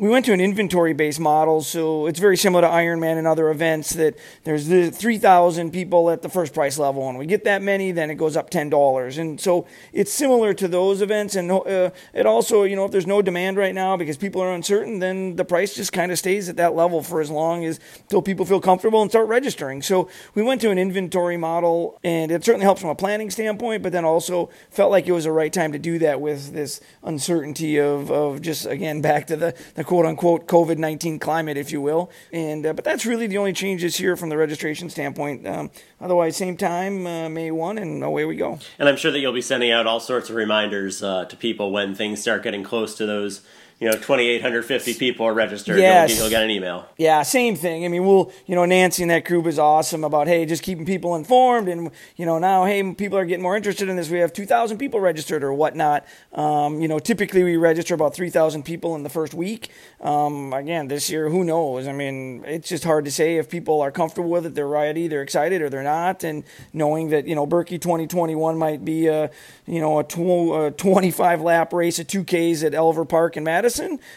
we 0.00 0.08
went 0.08 0.24
to 0.24 0.32
an 0.32 0.40
inventory 0.40 0.92
based 0.92 1.18
model, 1.18 1.60
so 1.60 2.06
it's 2.06 2.20
very 2.20 2.36
similar 2.36 2.62
to 2.62 2.68
Ironman 2.68 3.18
and 3.18 3.26
other 3.26 3.50
events 3.50 3.90
that 3.94 4.16
there's 4.44 4.68
the 4.68 4.92
3,000 4.92 5.72
people 5.72 6.08
at 6.10 6.22
the 6.22 6.28
first 6.28 6.54
price 6.54 6.78
level, 6.78 7.08
and 7.08 7.18
we 7.18 7.26
get 7.26 7.42
that 7.42 7.62
many, 7.62 7.90
then 7.90 8.08
it 8.08 8.14
goes 8.14 8.36
up 8.36 8.48
$10. 8.48 9.18
And 9.18 9.40
so 9.40 9.66
it's 9.92 10.12
similar 10.12 10.54
to 10.54 10.68
those 10.68 11.02
events, 11.02 11.34
and 11.34 11.50
uh, 11.50 11.90
it 12.14 12.26
also, 12.26 12.62
you 12.62 12.76
know, 12.76 12.84
if 12.84 12.92
there's 12.92 13.08
no 13.08 13.20
demand 13.22 13.56
right 13.56 13.74
now 13.74 13.96
because 13.96 14.16
people 14.16 14.40
are 14.40 14.52
uncertain, 14.52 15.00
then 15.00 15.34
the 15.34 15.44
price 15.44 15.74
just 15.74 15.92
kind 15.92 16.12
of 16.12 16.18
stays 16.18 16.48
at 16.48 16.56
that 16.58 16.76
level 16.76 17.02
for 17.02 17.20
as 17.20 17.28
long 17.28 17.64
as 17.64 17.80
until 18.02 18.22
people 18.22 18.46
feel 18.46 18.60
comfortable 18.60 19.02
and 19.02 19.10
start 19.10 19.26
registering. 19.26 19.82
So 19.82 20.08
we 20.32 20.42
went 20.42 20.60
to 20.60 20.70
an 20.70 20.78
inventory 20.78 21.36
model, 21.36 21.98
and 22.04 22.30
it 22.30 22.44
certainly 22.44 22.64
helps 22.64 22.80
from 22.80 22.90
a 22.90 22.94
planning 22.94 23.30
standpoint, 23.30 23.82
but 23.82 23.90
then 23.90 24.04
also 24.04 24.48
felt 24.70 24.92
like 24.92 25.08
it 25.08 25.12
was 25.12 25.24
the 25.24 25.32
right 25.32 25.52
time 25.52 25.72
to 25.72 25.78
do 25.80 25.98
that 25.98 26.20
with 26.20 26.52
this 26.52 26.80
uncertainty 27.02 27.80
of, 27.80 28.12
of 28.12 28.40
just, 28.40 28.64
again, 28.64 29.00
back 29.00 29.26
to 29.26 29.34
the, 29.34 29.56
the 29.74 29.87
quote 29.88 30.04
unquote 30.04 30.46
COVID 30.46 30.76
19 30.76 31.18
climate, 31.18 31.56
if 31.56 31.72
you 31.72 31.80
will. 31.80 32.10
And 32.30 32.66
uh, 32.66 32.74
But 32.74 32.84
that's 32.84 33.06
really 33.06 33.26
the 33.26 33.38
only 33.38 33.54
changes 33.54 33.96
here 33.96 34.16
from 34.16 34.28
the 34.28 34.36
registration 34.36 34.90
standpoint. 34.90 35.46
Um, 35.46 35.70
otherwise, 35.98 36.36
same 36.36 36.58
time, 36.58 37.06
uh, 37.06 37.30
May 37.30 37.50
1, 37.50 37.78
and 37.78 38.04
away 38.04 38.26
we 38.26 38.36
go. 38.36 38.58
And 38.78 38.86
I'm 38.86 38.98
sure 38.98 39.10
that 39.10 39.18
you'll 39.18 39.32
be 39.32 39.40
sending 39.40 39.70
out 39.70 39.86
all 39.86 39.98
sorts 39.98 40.28
of 40.28 40.36
reminders 40.36 41.02
uh, 41.02 41.24
to 41.24 41.36
people 41.36 41.72
when 41.72 41.94
things 41.94 42.20
start 42.20 42.42
getting 42.42 42.62
close 42.62 42.94
to 42.96 43.06
those 43.06 43.40
you 43.80 43.86
know 43.86 43.92
2850 43.92 44.94
people 44.94 45.24
are 45.24 45.32
registered 45.32 45.78
yes. 45.78 46.10
you'll, 46.10 46.22
you'll, 46.22 46.30
get 46.30 46.42
an 46.42 46.50
email. 46.50 46.88
Yeah 46.96 47.22
same 47.22 47.54
thing. 47.54 47.84
I 47.84 47.88
mean 47.88 48.04
we'll 48.04 48.32
you 48.46 48.56
know 48.56 48.64
nancy 48.64 49.02
and 49.02 49.10
that 49.10 49.24
group 49.24 49.46
is 49.46 49.58
awesome 49.58 50.02
about 50.02 50.26
hey 50.26 50.44
just 50.46 50.62
keeping 50.64 50.84
people 50.84 51.14
informed 51.14 51.68
and 51.68 51.90
you 52.16 52.26
know 52.26 52.38
now 52.38 52.64
hey 52.64 52.92
people 52.94 53.16
are 53.18 53.24
getting 53.24 53.42
more 53.42 53.56
interested 53.56 53.88
in 53.88 53.96
this. 53.96 54.10
We 54.10 54.18
have 54.18 54.32
2000 54.32 54.78
people 54.78 55.00
registered 55.00 55.44
or 55.44 55.52
whatnot. 55.54 56.06
Um, 56.32 56.80
you 56.80 56.88
know 56.88 56.98
typically 56.98 57.44
we 57.44 57.56
register 57.56 57.94
about 57.94 58.14
3000 58.14 58.64
people 58.64 58.96
in 58.96 59.04
the 59.04 59.08
first 59.08 59.32
week. 59.32 59.70
Um, 60.00 60.52
again 60.52 60.88
this 60.88 61.08
year 61.08 61.28
who 61.30 61.44
knows? 61.44 61.86
I 61.86 61.92
mean 61.92 62.42
it's 62.44 62.68
just 62.68 62.82
hard 62.82 63.04
to 63.04 63.12
say 63.12 63.36
if 63.36 63.48
people 63.48 63.80
are 63.80 63.92
comfortable 63.92 64.30
with 64.30 64.44
it 64.44 64.56
they're 64.56 64.66
ready 64.66 65.06
they're 65.06 65.22
excited 65.22 65.62
or 65.62 65.70
they're 65.70 65.84
not. 65.84 66.24
And 66.24 66.42
knowing 66.72 67.10
that 67.10 67.28
you 67.28 67.36
know 67.36 67.46
birkie 67.46 67.78
2021 67.78 68.58
might 68.58 68.84
be 68.84 69.06
a 69.06 69.30
you 69.66 69.80
know 69.80 70.00
a, 70.00 70.04
tw- 70.04 70.66
a 70.66 70.74
25 70.76 71.42
lap 71.42 71.72
race 71.72 72.00
at 72.00 72.08
2ks 72.08 72.64
at 72.64 72.72
elver 72.72 73.08
park 73.08 73.36
in 73.36 73.44
madison 73.44 73.67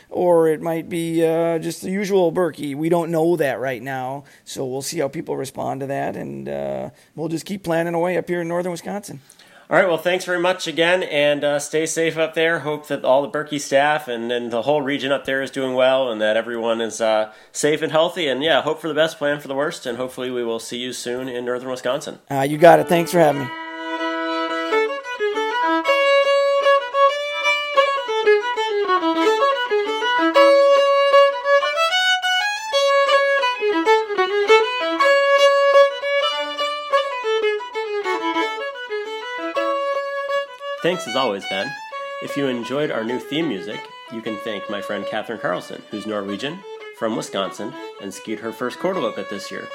Or 0.10 0.48
it 0.48 0.62
might 0.62 0.90
be 0.90 1.26
uh, 1.26 1.60
just 1.60 1.82
the 1.82 1.92
usual 1.92 2.32
Birkie. 2.32 2.76
We 2.76 2.90
don't 2.90 3.12
know 3.12 3.36
that 3.38 3.60
right 3.60 3.82
now, 3.82 4.24
so 4.46 4.66
we'll 4.66 4.82
see 4.82 5.00
how 5.00 5.08
people 5.08 5.38
respond 5.38 5.82
to 5.82 5.88
that, 5.88 6.16
and 6.16 6.48
uh, 6.48 6.90
we'll 7.16 7.30
just 7.30 7.46
keep 7.46 7.64
planning 7.64 7.94
away 7.94 8.18
up 8.18 8.28
here 8.28 8.42
in 8.42 8.48
northern 8.48 8.72
Wisconsin. 8.72 9.20
All 9.70 9.78
right. 9.78 9.88
Well, 9.88 9.98
thanks 9.98 10.26
very 10.26 10.40
much 10.40 10.68
again, 10.68 11.02
and 11.02 11.46
uh, 11.46 11.58
stay 11.58 11.86
safe 11.86 12.18
up 12.18 12.34
there. 12.34 12.60
Hope 12.60 12.88
that 12.88 13.06
all 13.06 13.22
the 13.22 13.30
Birkie 13.30 13.58
staff 13.58 14.10
and, 14.10 14.30
and 14.30 14.52
the 14.52 14.64
whole 14.64 14.82
region 14.82 15.14
up 15.14 15.24
there 15.24 15.42
is 15.42 15.50
doing 15.50 15.76
well, 15.76 16.12
and 16.12 16.20
that 16.20 16.36
everyone 16.36 16.82
is 16.82 17.00
uh, 17.00 17.32
safe 17.54 17.82
and 17.82 17.90
healthy. 17.90 18.28
And 18.28 18.44
yeah, 18.44 18.62
hope 18.64 18.82
for 18.82 18.90
the 18.90 18.94
best, 18.94 19.18
plan 19.18 19.40
for 19.40 19.48
the 19.48 19.56
worst, 19.56 19.86
and 19.86 19.98
hopefully 19.98 20.30
we 20.30 20.44
will 20.44 20.60
see 20.60 20.78
you 20.78 20.92
soon 20.92 21.30
in 21.30 21.46
northern 21.46 21.70
Wisconsin. 21.70 22.20
Uh, 22.30 22.42
you 22.42 22.58
got 22.58 22.80
it. 22.80 22.90
Thanks 22.90 23.14
for 23.14 23.20
having 23.20 23.44
me. 23.44 23.61
Thanks 40.92 41.08
as 41.08 41.16
always, 41.16 41.46
Ben. 41.46 41.74
If 42.22 42.36
you 42.36 42.48
enjoyed 42.48 42.92
our 42.92 43.06
new 43.06 43.18
theme 43.18 43.48
music, 43.48 43.80
you 44.12 44.22
can 44.22 44.36
thank 44.40 44.70
my 44.70 44.82
friend 44.82 45.06
Catherine 45.06 45.40
Carlson, 45.40 45.82
who's 45.90 46.06
Norwegian, 46.06 46.60
from 46.98 47.16
Wisconsin, 47.16 47.74
and 48.02 48.14
skied 48.14 48.40
her 48.40 48.52
first 48.52 48.78
Kortelopet 48.78 49.30
this 49.30 49.50
year. 49.50 49.70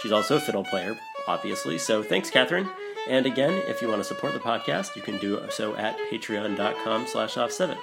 She's 0.00 0.12
also 0.12 0.36
a 0.36 0.40
fiddle 0.40 0.64
player, 0.64 0.96
obviously, 1.28 1.76
so 1.76 2.02
thanks, 2.02 2.30
Catherine. 2.30 2.70
And 3.06 3.26
again, 3.26 3.52
if 3.68 3.82
you 3.82 3.88
want 3.88 4.00
to 4.00 4.08
support 4.08 4.32
the 4.32 4.40
podcast, 4.40 4.96
you 4.96 5.02
can 5.02 5.18
do 5.18 5.44
so 5.50 5.76
at 5.76 5.98
patreon.com 6.10 7.06
slash 7.06 7.34
ofsevit. 7.34 7.76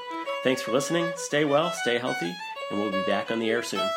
Thanks 0.43 0.63
for 0.63 0.71
listening, 0.71 1.12
stay 1.15 1.45
well, 1.45 1.71
stay 1.71 1.99
healthy, 1.99 2.36
and 2.71 2.80
we'll 2.80 2.91
be 2.91 3.06
back 3.06 3.30
on 3.30 3.38
the 3.38 3.52
air 3.52 3.62
soon. 3.62 3.88